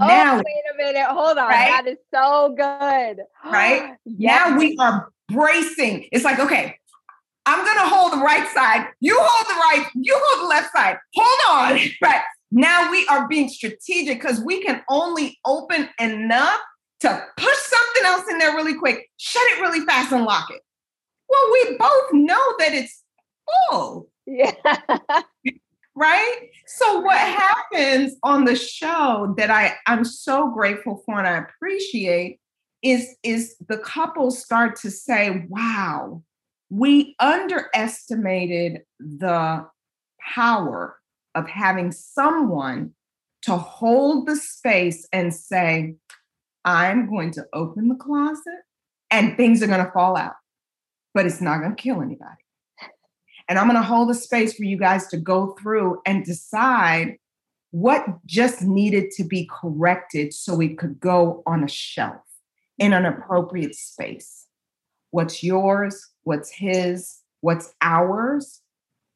Oh, 0.00 0.36
wait 0.36 0.62
a 0.72 0.76
minute. 0.76 1.06
Hold 1.08 1.38
on. 1.38 1.48
Right? 1.48 1.68
That 1.68 1.86
is 1.86 1.98
so 2.14 2.54
good. 2.56 3.24
Right? 3.50 3.96
yes. 4.04 4.48
Now 4.48 4.58
we 4.58 4.76
are 4.78 5.10
bracing. 5.28 6.08
It's 6.12 6.24
like, 6.24 6.38
okay, 6.38 6.76
I'm 7.46 7.64
going 7.64 7.78
to 7.78 7.94
hold 7.94 8.12
the 8.12 8.18
right 8.18 8.46
side. 8.48 8.88
You 9.00 9.16
hold 9.18 9.48
the 9.48 9.54
right. 9.54 9.90
You 9.94 10.18
hold 10.18 10.44
the 10.44 10.48
left 10.48 10.72
side. 10.72 10.96
Hold 11.14 11.72
on. 11.72 11.78
Right. 12.02 12.22
Now 12.50 12.90
we 12.90 13.06
are 13.08 13.28
being 13.28 13.48
strategic 13.48 14.20
because 14.20 14.40
we 14.40 14.62
can 14.62 14.82
only 14.88 15.38
open 15.44 15.88
enough 16.00 16.60
to 17.00 17.26
push 17.36 17.56
something 17.56 18.04
else 18.04 18.24
in 18.30 18.38
there 18.38 18.52
really 18.52 18.74
quick, 18.74 19.08
shut 19.18 19.42
it 19.52 19.60
really 19.60 19.84
fast 19.84 20.12
and 20.12 20.24
lock 20.24 20.50
it. 20.50 20.60
Well, 21.28 21.52
we 21.52 21.76
both 21.76 22.12
know 22.12 22.54
that 22.58 22.72
it's 22.72 23.02
full. 23.70 24.08
Yeah. 24.26 24.52
right? 25.98 26.48
So 26.66 27.00
what 27.00 27.18
happens 27.18 28.16
on 28.22 28.44
the 28.44 28.56
show 28.56 29.34
that 29.36 29.50
I 29.50 29.74
I'm 29.86 30.04
so 30.04 30.50
grateful 30.50 31.02
for 31.04 31.18
and 31.18 31.26
I 31.26 31.38
appreciate 31.38 32.40
is 32.82 33.16
is 33.22 33.56
the 33.68 33.78
couples 33.78 34.42
start 34.42 34.76
to 34.80 34.90
say, 34.90 35.46
"Wow, 35.48 36.22
we 36.70 37.16
underestimated 37.18 38.82
the 38.98 39.66
power 40.20 40.96
of 41.34 41.48
having 41.48 41.92
someone 41.92 42.92
to 43.42 43.56
hold 43.56 44.26
the 44.26 44.36
space 44.36 45.06
and 45.12 45.32
say, 45.32 45.94
I'm 46.64 47.08
going 47.08 47.30
to 47.32 47.46
open 47.52 47.88
the 47.88 47.94
closet 47.94 48.62
and 49.10 49.36
things 49.36 49.62
are 49.62 49.68
going 49.68 49.84
to 49.84 49.92
fall 49.92 50.16
out, 50.16 50.34
but 51.14 51.24
it's 51.24 51.40
not 51.40 51.60
going 51.60 51.74
to 51.74 51.82
kill 51.82 52.02
anybody. 52.02 52.42
And 53.48 53.58
I'm 53.58 53.66
going 53.66 53.80
to 53.80 53.82
hold 53.82 54.10
a 54.10 54.14
space 54.14 54.54
for 54.54 54.64
you 54.64 54.76
guys 54.76 55.06
to 55.08 55.16
go 55.16 55.56
through 55.60 56.00
and 56.04 56.24
decide 56.24 57.16
what 57.70 58.04
just 58.26 58.62
needed 58.62 59.10
to 59.12 59.24
be 59.24 59.48
corrected 59.50 60.32
so 60.32 60.60
it 60.60 60.78
could 60.78 61.00
go 61.00 61.42
on 61.46 61.64
a 61.64 61.68
shelf 61.68 62.22
in 62.78 62.92
an 62.92 63.04
appropriate 63.04 63.74
space. 63.74 64.46
What's 65.10 65.42
yours? 65.42 66.10
what's 66.28 66.50
his, 66.50 67.20
what's 67.40 67.72
ours, 67.80 68.60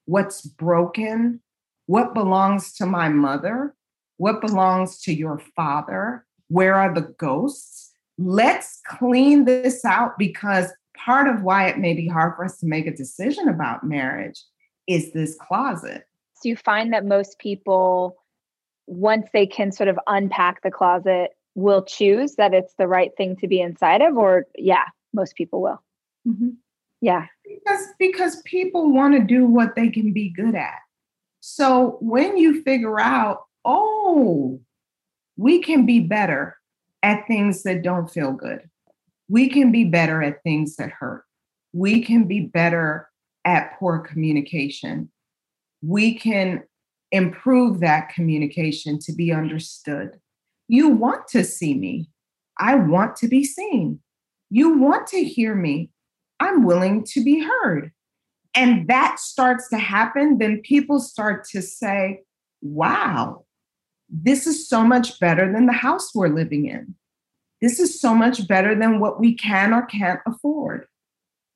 what's 0.07 0.40
broken, 0.40 1.42
what 1.84 2.14
belongs 2.14 2.72
to 2.72 2.86
my 2.86 3.11
mother, 3.11 3.74
what 4.16 4.40
belongs 4.40 4.98
to 5.02 5.12
your 5.12 5.38
father, 5.54 6.24
where 6.48 6.74
are 6.74 6.94
the 6.94 7.12
ghosts? 7.18 7.92
Let's 8.16 8.80
clean 8.86 9.44
this 9.44 9.84
out 9.84 10.16
because 10.18 10.72
part 11.05 11.28
of 11.28 11.42
why 11.42 11.68
it 11.68 11.78
may 11.78 11.94
be 11.94 12.09
hard 12.09 12.36
for 12.36 12.44
us 12.44 12.59
to 12.59 12.66
make 12.66 12.86
a 12.86 12.94
decision 12.94 13.48
about 13.48 13.84
marriage 13.84 14.42
is 14.86 15.12
this 15.12 15.36
closet. 15.36 16.07
So 16.34 16.48
you 16.48 16.57
find 16.57 16.92
that 16.92 17.05
most 17.05 17.38
people, 17.38 18.16
once 18.86 19.28
they 19.32 19.46
can 19.46 19.72
sort 19.72 19.88
of 19.88 19.98
unpack 20.07 20.62
the 20.62 20.70
closet, 20.70 21.30
will 21.55 21.84
choose 21.84 22.36
that 22.36 22.55
it's 22.55 22.74
the 22.78 22.88
right 22.88 23.11
thing 23.16 23.36
to 23.36 23.46
be 23.46 23.61
inside 23.61 24.03
of, 24.03 24.16
or 24.16 24.46
yeah, 24.57 24.84
most 25.12 25.36
people 25.36 25.61
will. 25.61 25.82
Mm-hmm. 26.26 26.50
Yeah. 27.00 27.26
Because 27.44 27.86
because 27.98 28.42
people 28.42 28.92
want 28.92 29.14
to 29.14 29.20
do 29.20 29.46
what 29.46 29.74
they 29.74 29.88
can 29.88 30.12
be 30.12 30.30
good 30.30 30.55
at. 30.55 30.78
So 31.40 31.98
when 32.00 32.36
you 32.36 32.62
figure 32.62 33.00
out, 33.00 33.44
oh, 33.64 34.61
we 35.36 35.61
can 35.61 35.84
be 35.84 36.00
better 36.00 36.57
at 37.03 37.26
things 37.26 37.64
that 37.64 37.82
don't 37.82 38.09
feel 38.09 38.32
good. 38.32 38.68
We 39.28 39.48
can 39.48 39.72
be 39.72 39.84
better 39.84 40.22
at 40.22 40.42
things 40.42 40.76
that 40.76 40.90
hurt. 40.90 41.24
we 41.72 42.02
can 42.02 42.24
be 42.24 42.40
better 42.40 43.08
at 43.44 43.78
poor 43.78 43.98
communication. 43.98 45.10
We 45.82 46.14
can 46.14 46.62
improve 47.10 47.80
that 47.80 48.10
communication 48.10 48.98
to 49.00 49.12
be 49.12 49.32
understood. 49.32 50.20
You 50.68 50.88
want 50.88 51.28
to 51.28 51.44
see 51.44 51.74
me. 51.74 52.08
I 52.58 52.74
want 52.76 53.16
to 53.16 53.28
be 53.28 53.44
seen. 53.44 54.00
You 54.50 54.78
want 54.78 55.06
to 55.08 55.24
hear 55.24 55.54
me. 55.54 55.90
I'm 56.40 56.64
willing 56.64 57.04
to 57.04 57.24
be 57.24 57.40
heard. 57.40 57.92
And 58.54 58.86
that 58.88 59.18
starts 59.18 59.68
to 59.70 59.78
happen, 59.78 60.36
then 60.38 60.60
people 60.60 60.98
start 61.00 61.46
to 61.52 61.62
say, 61.62 62.20
wow, 62.60 63.46
this 64.10 64.46
is 64.46 64.68
so 64.68 64.84
much 64.84 65.18
better 65.20 65.50
than 65.50 65.64
the 65.64 65.72
house 65.72 66.14
we're 66.14 66.28
living 66.28 66.66
in. 66.66 66.94
This 67.62 67.78
is 67.78 67.98
so 68.00 68.14
much 68.14 68.46
better 68.48 68.74
than 68.74 68.98
what 68.98 69.20
we 69.20 69.34
can 69.34 69.72
or 69.72 69.86
can't 69.86 70.20
afford. 70.26 70.86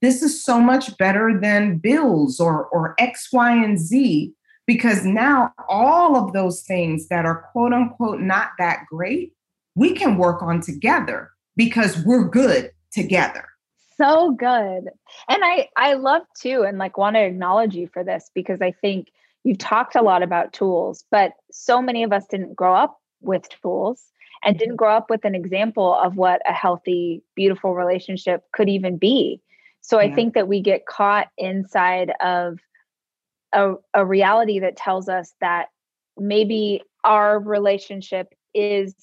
This 0.01 0.23
is 0.23 0.43
so 0.43 0.61
much 0.61 0.97
better 0.99 1.39
than 1.39 1.79
bills 1.79 2.39
or, 2.39 2.67
or 2.67 2.95
X, 2.99 3.29
Y, 3.33 3.53
and 3.53 3.79
Z, 3.79 4.33
because 4.67 5.05
now 5.05 5.53
all 5.69 6.17
of 6.17 6.33
those 6.33 6.63
things 6.63 7.09
that 7.09 7.27
are 7.27 7.49
quote 7.51 7.73
unquote 7.73 8.21
not 8.21 8.51
that 8.59 8.85
great, 8.89 9.33
we 9.75 9.93
can 9.95 10.17
work 10.17 10.43
on 10.43 10.61
together 10.61 11.31
because 11.57 11.99
we're 12.05 12.29
good 12.29 12.71
together. 12.93 13.45
So 13.97 14.33
good. 14.33 14.85
And 15.29 15.43
i 15.43 15.69
i 15.77 15.95
love 15.95 16.23
too 16.41 16.63
and 16.63 16.79
like 16.79 16.99
want 16.99 17.17
to 17.17 17.25
acknowledge 17.25 17.75
you 17.75 17.89
for 17.89 18.05
this 18.05 18.31
because 18.35 18.61
i 18.61 18.71
think 18.71 19.09
you've 19.45 19.59
talked 19.59 19.95
a 19.95 20.03
lot 20.03 20.23
about 20.23 20.53
tools 20.53 21.05
but 21.11 21.33
so 21.51 21.81
many 21.81 22.03
of 22.03 22.13
us 22.13 22.27
didn't 22.27 22.55
grow 22.55 22.75
up 22.75 22.99
with 23.21 23.49
tools 23.63 24.05
and 24.47 24.59
didn't 24.59 24.77
grow 24.77 24.97
up 24.97 25.11
with 25.11 25.25
an 25.25 25.35
example 25.35 25.95
of 25.95 26.17
what 26.17 26.41
a 26.49 26.53
healthy 26.53 27.23
beautiful 27.35 27.75
relationship 27.75 28.45
could 28.53 28.69
even 28.69 28.97
be 28.97 29.41
so 29.81 30.01
yeah. 30.01 30.11
i 30.11 30.15
think 30.15 30.35
that 30.35 30.49
we 30.49 30.61
get 30.61 30.87
caught 30.87 31.29
inside 31.37 32.13
of 32.21 32.59
a, 33.53 33.75
a 33.95 34.05
reality 34.05 34.59
that 34.61 34.77
tells 34.77 35.09
us 35.09 35.35
that 35.41 35.67
maybe 36.17 36.83
our 37.05 37.39
relationship 37.39 38.35
is 38.55 38.95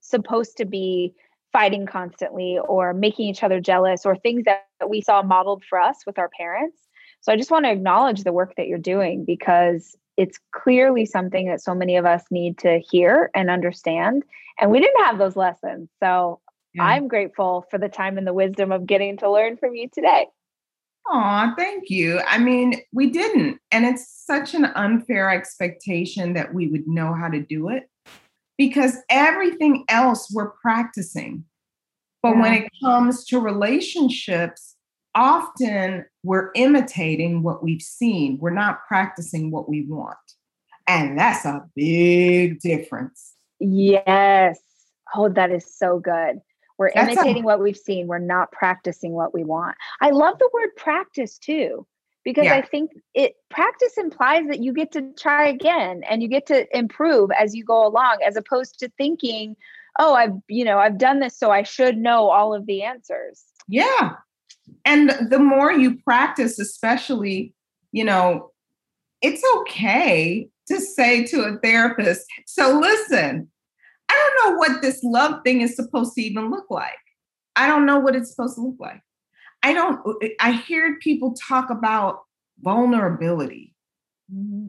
supposed 0.00 0.56
to 0.56 0.64
be 0.64 1.14
fighting 1.52 1.86
constantly 1.86 2.58
or 2.68 2.94
making 2.94 3.28
each 3.28 3.42
other 3.42 3.60
jealous 3.60 4.06
or 4.06 4.16
things 4.16 4.44
that 4.44 4.64
we 4.88 5.00
saw 5.00 5.22
modeled 5.22 5.64
for 5.68 5.80
us 5.80 5.98
with 6.06 6.18
our 6.18 6.30
parents. 6.36 6.78
So 7.20 7.32
I 7.32 7.36
just 7.36 7.50
want 7.50 7.64
to 7.64 7.72
acknowledge 7.72 8.22
the 8.22 8.32
work 8.32 8.54
that 8.56 8.66
you're 8.66 8.78
doing 8.78 9.24
because 9.24 9.96
it's 10.20 10.38
clearly 10.52 11.06
something 11.06 11.48
that 11.48 11.62
so 11.62 11.74
many 11.74 11.96
of 11.96 12.04
us 12.04 12.22
need 12.30 12.58
to 12.58 12.78
hear 12.90 13.30
and 13.34 13.48
understand. 13.48 14.22
And 14.60 14.70
we 14.70 14.78
didn't 14.78 15.02
have 15.06 15.16
those 15.16 15.34
lessons. 15.34 15.88
So 15.98 16.40
yeah. 16.74 16.84
I'm 16.84 17.08
grateful 17.08 17.64
for 17.70 17.78
the 17.78 17.88
time 17.88 18.18
and 18.18 18.26
the 18.26 18.34
wisdom 18.34 18.70
of 18.70 18.84
getting 18.84 19.16
to 19.16 19.30
learn 19.30 19.56
from 19.56 19.74
you 19.74 19.88
today. 19.90 20.26
Oh, 21.08 21.54
thank 21.56 21.88
you. 21.88 22.20
I 22.28 22.36
mean, 22.36 22.82
we 22.92 23.08
didn't. 23.08 23.60
And 23.72 23.86
it's 23.86 24.22
such 24.26 24.52
an 24.52 24.66
unfair 24.66 25.30
expectation 25.30 26.34
that 26.34 26.52
we 26.52 26.68
would 26.68 26.86
know 26.86 27.14
how 27.14 27.28
to 27.28 27.40
do 27.40 27.70
it 27.70 27.88
because 28.58 28.98
everything 29.08 29.84
else 29.88 30.30
we're 30.30 30.50
practicing. 30.50 31.44
But 32.22 32.32
yeah. 32.32 32.40
when 32.42 32.52
it 32.52 32.68
comes 32.84 33.24
to 33.28 33.40
relationships, 33.40 34.76
often 35.14 36.04
we're 36.22 36.50
imitating 36.54 37.42
what 37.42 37.62
we've 37.62 37.82
seen. 37.82 38.38
We're 38.40 38.50
not 38.50 38.86
practicing 38.86 39.50
what 39.50 39.68
we 39.68 39.84
want. 39.86 40.16
And 40.86 41.18
that's 41.18 41.44
a 41.44 41.64
big 41.76 42.60
difference. 42.60 43.34
Yes. 43.60 44.58
Oh, 45.14 45.28
that 45.28 45.50
is 45.50 45.66
so 45.72 45.98
good. 45.98 46.40
We're 46.78 46.90
that's 46.94 47.12
imitating 47.12 47.42
a- 47.42 47.46
what 47.46 47.60
we've 47.60 47.76
seen. 47.76 48.06
We're 48.06 48.18
not 48.18 48.52
practicing 48.52 49.12
what 49.12 49.34
we 49.34 49.44
want. 49.44 49.76
I 50.00 50.10
love 50.10 50.38
the 50.38 50.48
word 50.52 50.70
practice 50.76 51.38
too 51.38 51.86
because 52.24 52.46
yeah. 52.46 52.54
I 52.54 52.62
think 52.62 52.92
it 53.14 53.34
practice 53.50 53.96
implies 53.98 54.46
that 54.48 54.60
you 54.60 54.72
get 54.72 54.92
to 54.92 55.12
try 55.18 55.46
again 55.46 56.02
and 56.08 56.22
you 56.22 56.28
get 56.28 56.46
to 56.46 56.66
improve 56.76 57.30
as 57.38 57.54
you 57.54 57.64
go 57.64 57.86
along 57.86 58.18
as 58.26 58.36
opposed 58.36 58.78
to 58.80 58.88
thinking, 58.96 59.56
"Oh, 59.98 60.14
I've, 60.14 60.34
you 60.48 60.64
know, 60.64 60.78
I've 60.78 60.98
done 60.98 61.20
this 61.20 61.38
so 61.38 61.50
I 61.50 61.62
should 61.62 61.98
know 61.98 62.30
all 62.30 62.54
of 62.54 62.66
the 62.66 62.82
answers." 62.82 63.44
Yeah. 63.68 64.16
And 64.84 65.10
the 65.30 65.38
more 65.38 65.72
you 65.72 65.98
practice 66.02 66.58
especially, 66.58 67.54
you 67.92 68.04
know, 68.04 68.50
it's 69.22 69.42
okay 69.58 70.48
to 70.68 70.80
say 70.80 71.24
to 71.26 71.42
a 71.42 71.58
therapist, 71.58 72.26
"So 72.46 72.78
listen, 72.78 73.50
I 74.08 74.32
don't 74.42 74.52
know 74.52 74.58
what 74.58 74.82
this 74.82 75.02
love 75.02 75.42
thing 75.44 75.60
is 75.60 75.76
supposed 75.76 76.14
to 76.14 76.22
even 76.22 76.50
look 76.50 76.70
like. 76.70 76.94
I 77.56 77.66
don't 77.66 77.86
know 77.86 77.98
what 77.98 78.16
it's 78.16 78.30
supposed 78.30 78.56
to 78.56 78.62
look 78.62 78.76
like." 78.78 79.02
I 79.62 79.74
don't, 79.74 80.00
I 80.40 80.52
hear 80.52 80.98
people 81.00 81.34
talk 81.34 81.70
about 81.70 82.20
vulnerability. 82.62 83.74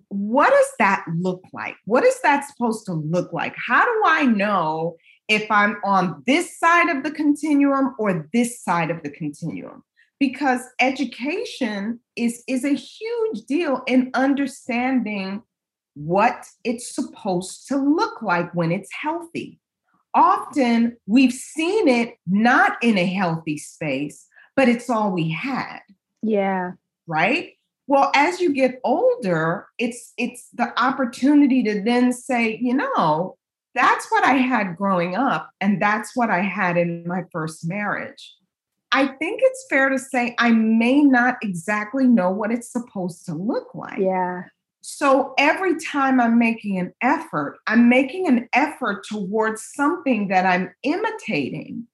What 0.10 0.50
does 0.50 0.72
that 0.80 1.06
look 1.18 1.44
like? 1.54 1.76
What 1.86 2.04
is 2.04 2.20
that 2.22 2.48
supposed 2.48 2.86
to 2.88 2.94
look 2.94 3.32
like? 3.32 3.56
How 3.56 3.86
do 3.86 4.02
I 4.06 4.26
know 4.26 4.98
if 5.28 5.50
I'm 5.52 5.78
on 5.86 6.24
this 6.26 6.60
side 6.60 6.90
of 6.90 7.04
the 7.04 7.12
continuum 7.12 7.96
or 8.00 8.28
this 8.34 8.62
side 8.62 8.90
of 8.90 9.04
the 9.04 9.12
continuum? 9.12 9.84
Because 10.22 10.62
education 10.80 12.00
is, 12.16 12.44
is 12.48 12.64
a 12.64 12.76
huge 12.76 13.42
deal 13.48 13.82
in 13.88 14.12
understanding 14.14 15.42
what 15.96 16.46
it's 16.64 16.94
supposed 16.94 17.68
to 17.70 17.76
look 17.76 18.22
like 18.22 18.54
when 18.54 18.72
it's 18.72 18.92
healthy. 18.94 19.60
Often 20.14 20.98
we've 21.08 21.34
seen 21.34 21.88
it 21.88 22.18
not 22.28 22.78
in 22.84 23.00
a 23.00 23.06
healthy 23.08 23.58
space, 23.58 24.28
but 24.56 24.70
it's 24.70 24.92
all 24.92 25.12
we 25.12 25.32
had. 25.32 25.80
Yeah. 26.22 26.74
Right? 27.08 27.54
Well, 27.88 28.12
as 28.14 28.40
you 28.40 28.54
get 28.54 28.80
older, 28.84 29.66
it's 29.80 30.14
it's 30.18 30.50
the 30.54 30.72
opportunity 30.80 31.64
to 31.64 31.82
then 31.82 32.14
say, 32.14 32.60
you 32.62 32.76
know, 32.76 33.38
that's 33.74 34.06
what 34.12 34.24
I 34.24 34.34
had 34.34 34.78
growing 34.78 35.16
up 35.16 35.50
and 35.60 35.82
that's 35.82 36.16
what 36.16 36.30
I 36.30 36.42
had 36.42 36.78
in 36.78 37.08
my 37.08 37.24
first 37.32 37.68
marriage. 37.68 38.36
I 38.92 39.08
think 39.08 39.42
it's 39.44 39.66
fair 39.70 39.90
to 39.90 39.98
say 39.98 40.36
I 40.38 40.52
may 40.52 41.02
not 41.02 41.38
exactly 41.42 42.08
know 42.08 42.30
what 42.30 42.52
it's 42.52 42.72
supposed 42.72 43.26
to 43.26 43.34
look 43.34 43.74
like. 43.74 44.00
Yeah. 44.00 44.44
So 44.82 45.34
every 45.38 45.80
time 45.80 46.20
I'm 46.20 46.40
making 46.40 46.80
an 46.80 46.94
effort, 47.02 47.60
I'm 47.68 47.88
making 47.88 48.28
an 48.28 48.50
effort 48.54 49.06
towards 49.08 49.64
something 49.76 50.28
that 50.30 50.46
I'm 50.46 50.74
imitating 50.84 51.88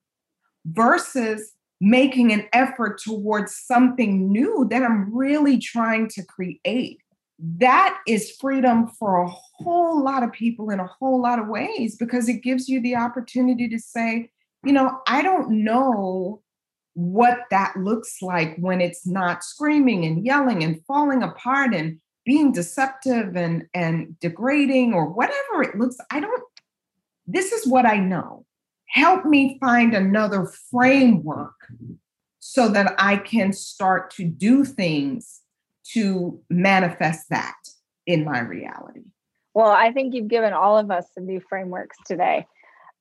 versus 0.66 1.54
making 1.80 2.32
an 2.32 2.48
effort 2.54 3.00
towards 3.00 3.56
something 3.56 4.32
new 4.32 4.66
that 4.72 4.84
I'm 4.84 5.14
really 5.16 5.58
trying 5.58 6.08
to 6.10 6.24
create. 6.24 7.02
That 7.40 8.00
is 8.08 8.32
freedom 8.32 8.88
for 8.88 9.22
a 9.22 9.28
whole 9.28 10.04
lot 10.04 10.24
of 10.24 10.32
people 10.32 10.72
in 10.72 10.80
a 10.80 10.88
whole 10.88 11.22
lot 11.22 11.40
of 11.40 11.48
ways 11.48 11.96
because 11.96 12.28
it 12.28 12.42
gives 12.42 12.68
you 12.68 12.82
the 12.82 12.96
opportunity 12.96 13.70
to 13.70 13.80
say, 13.80 14.32
you 14.66 14.72
know, 14.72 15.02
I 15.08 15.22
don't 15.22 15.64
know 15.64 16.42
what 16.98 17.40
that 17.52 17.76
looks 17.78 18.22
like 18.22 18.56
when 18.58 18.82
it's 18.82 19.06
not 19.06 19.44
screaming 19.44 20.04
and 20.04 20.26
yelling 20.26 20.64
and 20.64 20.84
falling 20.86 21.22
apart 21.22 21.74
and 21.74 22.00
being 22.26 22.52
deceptive 22.52 23.36
and 23.36 23.66
and 23.74 24.20
degrading 24.20 24.94
or 24.94 25.06
whatever 25.06 25.62
it 25.62 25.78
looks 25.78 25.98
i 26.12 26.20
don't 26.20 26.44
this 27.28 27.52
is 27.52 27.68
what 27.68 27.86
i 27.86 27.98
know 27.98 28.44
help 28.88 29.26
me 29.26 29.58
find 29.60 29.94
another 29.94 30.50
framework 30.72 31.54
so 32.40 32.70
that 32.70 32.96
I 32.98 33.18
can 33.18 33.52
start 33.52 34.10
to 34.12 34.24
do 34.24 34.64
things 34.64 35.42
to 35.94 36.40
manifest 36.50 37.30
that 37.30 37.58
in 38.06 38.24
my 38.24 38.40
reality. 38.40 39.04
Well, 39.54 39.70
I 39.70 39.92
think 39.92 40.14
you've 40.14 40.30
given 40.30 40.54
all 40.54 40.78
of 40.78 40.90
us 40.90 41.08
some 41.14 41.26
new 41.26 41.42
frameworks 41.42 41.98
today. 42.06 42.48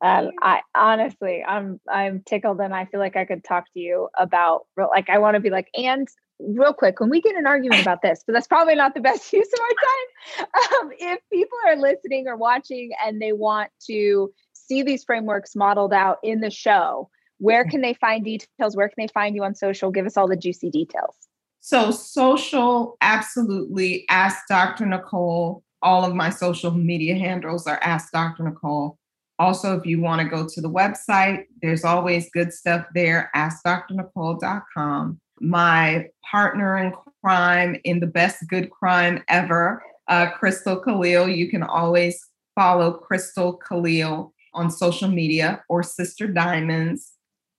Um, 0.03 0.31
I 0.43 0.61
honestly, 0.75 1.43
I'm 1.43 1.81
I'm 1.91 2.23
tickled, 2.27 2.61
and 2.61 2.75
I 2.75 2.85
feel 2.85 3.01
like 3.01 3.17
I 3.17 3.25
could 3.25 3.45
talk 3.45 3.65
to 3.73 3.81
you 3.81 4.09
about 4.19 4.67
like 4.77 5.09
I 5.09 5.19
want 5.19 5.35
to 5.37 5.41
be 5.41 5.51
like, 5.51 5.69
and 5.75 6.07
real 6.39 6.75
quick, 6.75 7.01
when 7.01 7.11
we 7.11 7.21
get 7.21 7.37
an 7.37 7.47
argument 7.47 7.81
about 7.81 8.03
this, 8.03 8.23
but 8.27 8.33
that's 8.35 8.47
probably 8.47 8.75
not 8.75 8.95
the 8.95 9.01
best 9.09 9.33
use 9.33 9.49
of 9.53 9.61
our 9.61 9.69
time. 9.69 10.81
Um, 10.81 10.91
if 10.99 11.21
people 11.33 11.59
are 11.67 11.77
listening 11.77 12.27
or 12.29 12.37
watching 12.37 12.91
and 13.05 13.21
they 13.21 13.33
want 13.33 13.71
to 13.87 14.33
see 14.53 14.83
these 14.83 15.05
frameworks 15.05 15.57
modeled 15.57 15.93
out 15.93 16.19
in 16.23 16.41
the 16.41 16.51
show, 16.51 17.09
where 17.39 17.65
can 17.65 17.81
they 17.81 17.95
find 17.95 18.25
details? 18.25 18.77
Where 18.77 18.89
can 18.89 18.97
they 18.99 19.09
find 19.09 19.35
you 19.35 19.45
on 19.45 19.55
social? 19.55 19.91
Give 19.91 20.07
us 20.07 20.17
all 20.17 20.29
the 20.29 20.37
juicy 20.37 20.71
details. 20.71 21.15
So, 21.61 21.91
social, 21.91 22.97
absolutely. 23.01 24.05
Ask 24.09 24.47
Dr. 24.49 24.87
Nicole. 24.87 25.65
All 25.83 26.05
of 26.05 26.15
my 26.15 26.31
social 26.31 26.71
media 26.71 27.17
handles 27.17 27.67
are 27.67 27.79
Ask 27.83 28.13
Dr. 28.13 28.45
Nicole. 28.45 28.99
Also, 29.39 29.77
if 29.77 29.85
you 29.85 30.01
want 30.01 30.21
to 30.21 30.29
go 30.29 30.47
to 30.49 30.61
the 30.61 30.71
website, 30.71 31.45
there's 31.61 31.85
always 31.85 32.31
good 32.31 32.53
stuff 32.53 32.87
there, 32.95 33.31
askdrnicole.com. 33.37 35.21
My 35.41 36.07
partner 36.31 36.79
in 36.79 36.93
crime 37.23 37.77
in 37.85 38.01
the 38.01 38.07
best 38.07 38.49
good 38.49 38.71
crime 38.71 39.23
ever, 39.29 39.83
uh, 40.09 40.31
Crystal 40.31 40.81
Khalil. 40.81 41.29
You 41.29 41.51
can 41.51 41.63
always 41.63 42.19
follow 42.55 42.93
Crystal 42.93 43.55
Khalil 43.55 44.33
on 44.55 44.71
social 44.71 45.09
media 45.09 45.63
or 45.69 45.83
Sister 45.83 46.27
Diamonds 46.27 47.13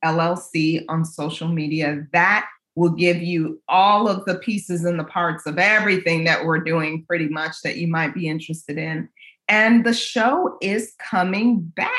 LLC 0.03 0.83
on 0.89 1.05
social 1.05 1.47
media. 1.47 2.07
That 2.13 2.47
will 2.75 2.91
give 2.91 3.21
you 3.21 3.59
all 3.67 4.07
of 4.07 4.23
the 4.25 4.35
pieces 4.35 4.85
and 4.85 4.99
the 4.99 5.03
parts 5.03 5.47
of 5.47 5.57
everything 5.57 6.23
that 6.23 6.45
we're 6.45 6.59
doing 6.59 7.03
pretty 7.07 7.27
much 7.27 7.55
that 7.63 7.77
you 7.77 7.87
might 7.87 8.13
be 8.13 8.27
interested 8.27 8.77
in. 8.77 9.09
And 9.47 9.85
the 9.85 9.93
show 9.93 10.57
is 10.61 10.93
coming 10.99 11.59
back. 11.61 11.91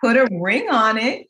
Put 0.00 0.16
a 0.16 0.28
ring 0.30 0.68
on 0.70 0.96
it. 0.96 1.20
Yay! 1.20 1.26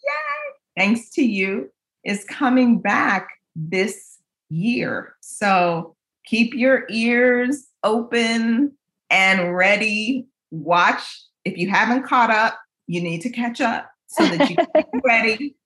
Thanks 0.76 1.10
to 1.10 1.22
you, 1.22 1.72
is 2.04 2.24
coming 2.24 2.80
back 2.80 3.28
this 3.56 4.18
year. 4.50 5.14
So 5.20 5.96
keep 6.24 6.54
your 6.54 6.84
ears 6.90 7.68
open 7.82 8.72
and 9.10 9.56
ready. 9.56 10.26
Watch. 10.50 11.22
If 11.44 11.56
you 11.56 11.70
haven't 11.70 12.04
caught 12.04 12.30
up, 12.30 12.58
you 12.86 13.00
need 13.00 13.22
to 13.22 13.30
catch 13.30 13.60
up 13.60 13.90
so 14.06 14.26
that 14.26 14.50
you 14.50 14.56
can 14.56 14.66
be 14.74 15.00
ready. 15.04 15.56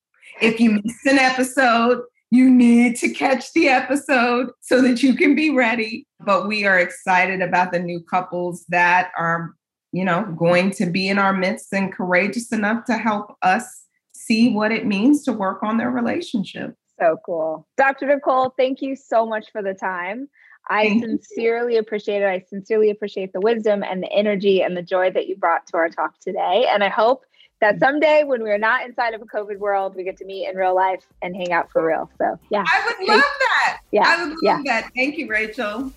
If 0.40 0.60
you 0.60 0.80
miss 0.82 1.04
an 1.06 1.18
episode, 1.18 2.02
you 2.32 2.50
need 2.50 2.96
to 2.96 3.10
catch 3.10 3.52
the 3.52 3.68
episode 3.68 4.52
so 4.62 4.80
that 4.80 5.02
you 5.02 5.14
can 5.14 5.34
be 5.34 5.50
ready. 5.50 6.06
But 6.18 6.48
we 6.48 6.64
are 6.64 6.78
excited 6.78 7.42
about 7.42 7.72
the 7.72 7.78
new 7.78 8.00
couples 8.00 8.64
that 8.70 9.10
are, 9.18 9.54
you 9.92 10.02
know, 10.02 10.24
going 10.38 10.70
to 10.72 10.86
be 10.86 11.10
in 11.10 11.18
our 11.18 11.34
midst 11.34 11.74
and 11.74 11.92
courageous 11.92 12.50
enough 12.50 12.86
to 12.86 12.96
help 12.96 13.36
us 13.42 13.82
see 14.14 14.50
what 14.50 14.72
it 14.72 14.86
means 14.86 15.22
to 15.24 15.32
work 15.34 15.62
on 15.62 15.76
their 15.76 15.90
relationship. 15.90 16.74
So 16.98 17.18
cool. 17.26 17.68
Dr. 17.76 18.06
Nicole, 18.06 18.54
thank 18.56 18.80
you 18.80 18.96
so 18.96 19.26
much 19.26 19.52
for 19.52 19.62
the 19.62 19.74
time. 19.74 20.26
I 20.70 20.84
thank 20.84 21.04
sincerely 21.04 21.74
you. 21.74 21.80
appreciate 21.80 22.22
it. 22.22 22.26
I 22.26 22.46
sincerely 22.48 22.88
appreciate 22.88 23.34
the 23.34 23.40
wisdom 23.40 23.82
and 23.82 24.02
the 24.02 24.10
energy 24.10 24.62
and 24.62 24.74
the 24.74 24.82
joy 24.82 25.10
that 25.10 25.26
you 25.26 25.36
brought 25.36 25.66
to 25.66 25.76
our 25.76 25.90
talk 25.90 26.18
today. 26.20 26.64
And 26.66 26.82
I 26.82 26.88
hope 26.88 27.24
that 27.62 27.78
someday 27.78 28.24
when 28.24 28.42
we're 28.42 28.58
not 28.58 28.84
inside 28.84 29.14
of 29.14 29.22
a 29.22 29.24
COVID 29.24 29.58
world, 29.58 29.94
we 29.94 30.02
get 30.02 30.16
to 30.16 30.24
meet 30.24 30.48
in 30.48 30.56
real 30.56 30.74
life 30.74 31.06
and 31.22 31.34
hang 31.34 31.52
out 31.52 31.70
for 31.70 31.86
real. 31.86 32.10
So 32.18 32.38
yeah. 32.50 32.64
I 32.66 32.84
would 32.84 33.08
love 33.08 33.22
that. 33.38 33.80
Yeah. 33.92 34.02
I 34.04 34.22
would 34.22 34.30
love 34.30 34.38
yeah. 34.42 34.62
that. 34.64 34.90
Thank 34.96 35.16
you, 35.16 35.28
Rachel. 35.28 35.92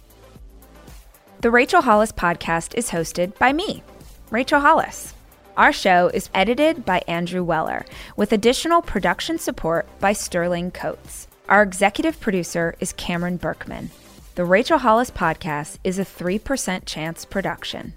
The 1.41 1.49
Rachel 1.51 1.82
Hollis 1.82 2.11
podcast 2.11 2.76
is 2.76 2.91
hosted 2.91 3.38
by 3.39 3.51
me, 3.51 3.84
Rachel 4.30 4.59
Hollis. 4.59 5.16
Our 5.57 5.74
show 5.74 6.11
is 6.13 6.30
edited 6.36 6.86
by 6.86 7.01
Andrew 7.07 7.43
Weller, 7.43 7.86
with 8.16 8.32
additional 8.32 8.82
production 8.84 9.39
support 9.39 9.88
by 9.99 10.13
Sterling 10.13 10.70
Coates. 10.70 11.28
Our 11.49 11.63
executive 11.63 12.20
producer 12.20 12.76
is 12.80 12.93
Cameron 12.93 13.38
Berkman. 13.38 13.89
The 14.36 14.45
Rachel 14.45 14.78
Hollis 14.78 15.09
podcast 15.09 15.80
is 15.84 15.97
a 15.97 16.05
3% 16.05 16.86
chance 16.86 17.26
production. 17.26 17.93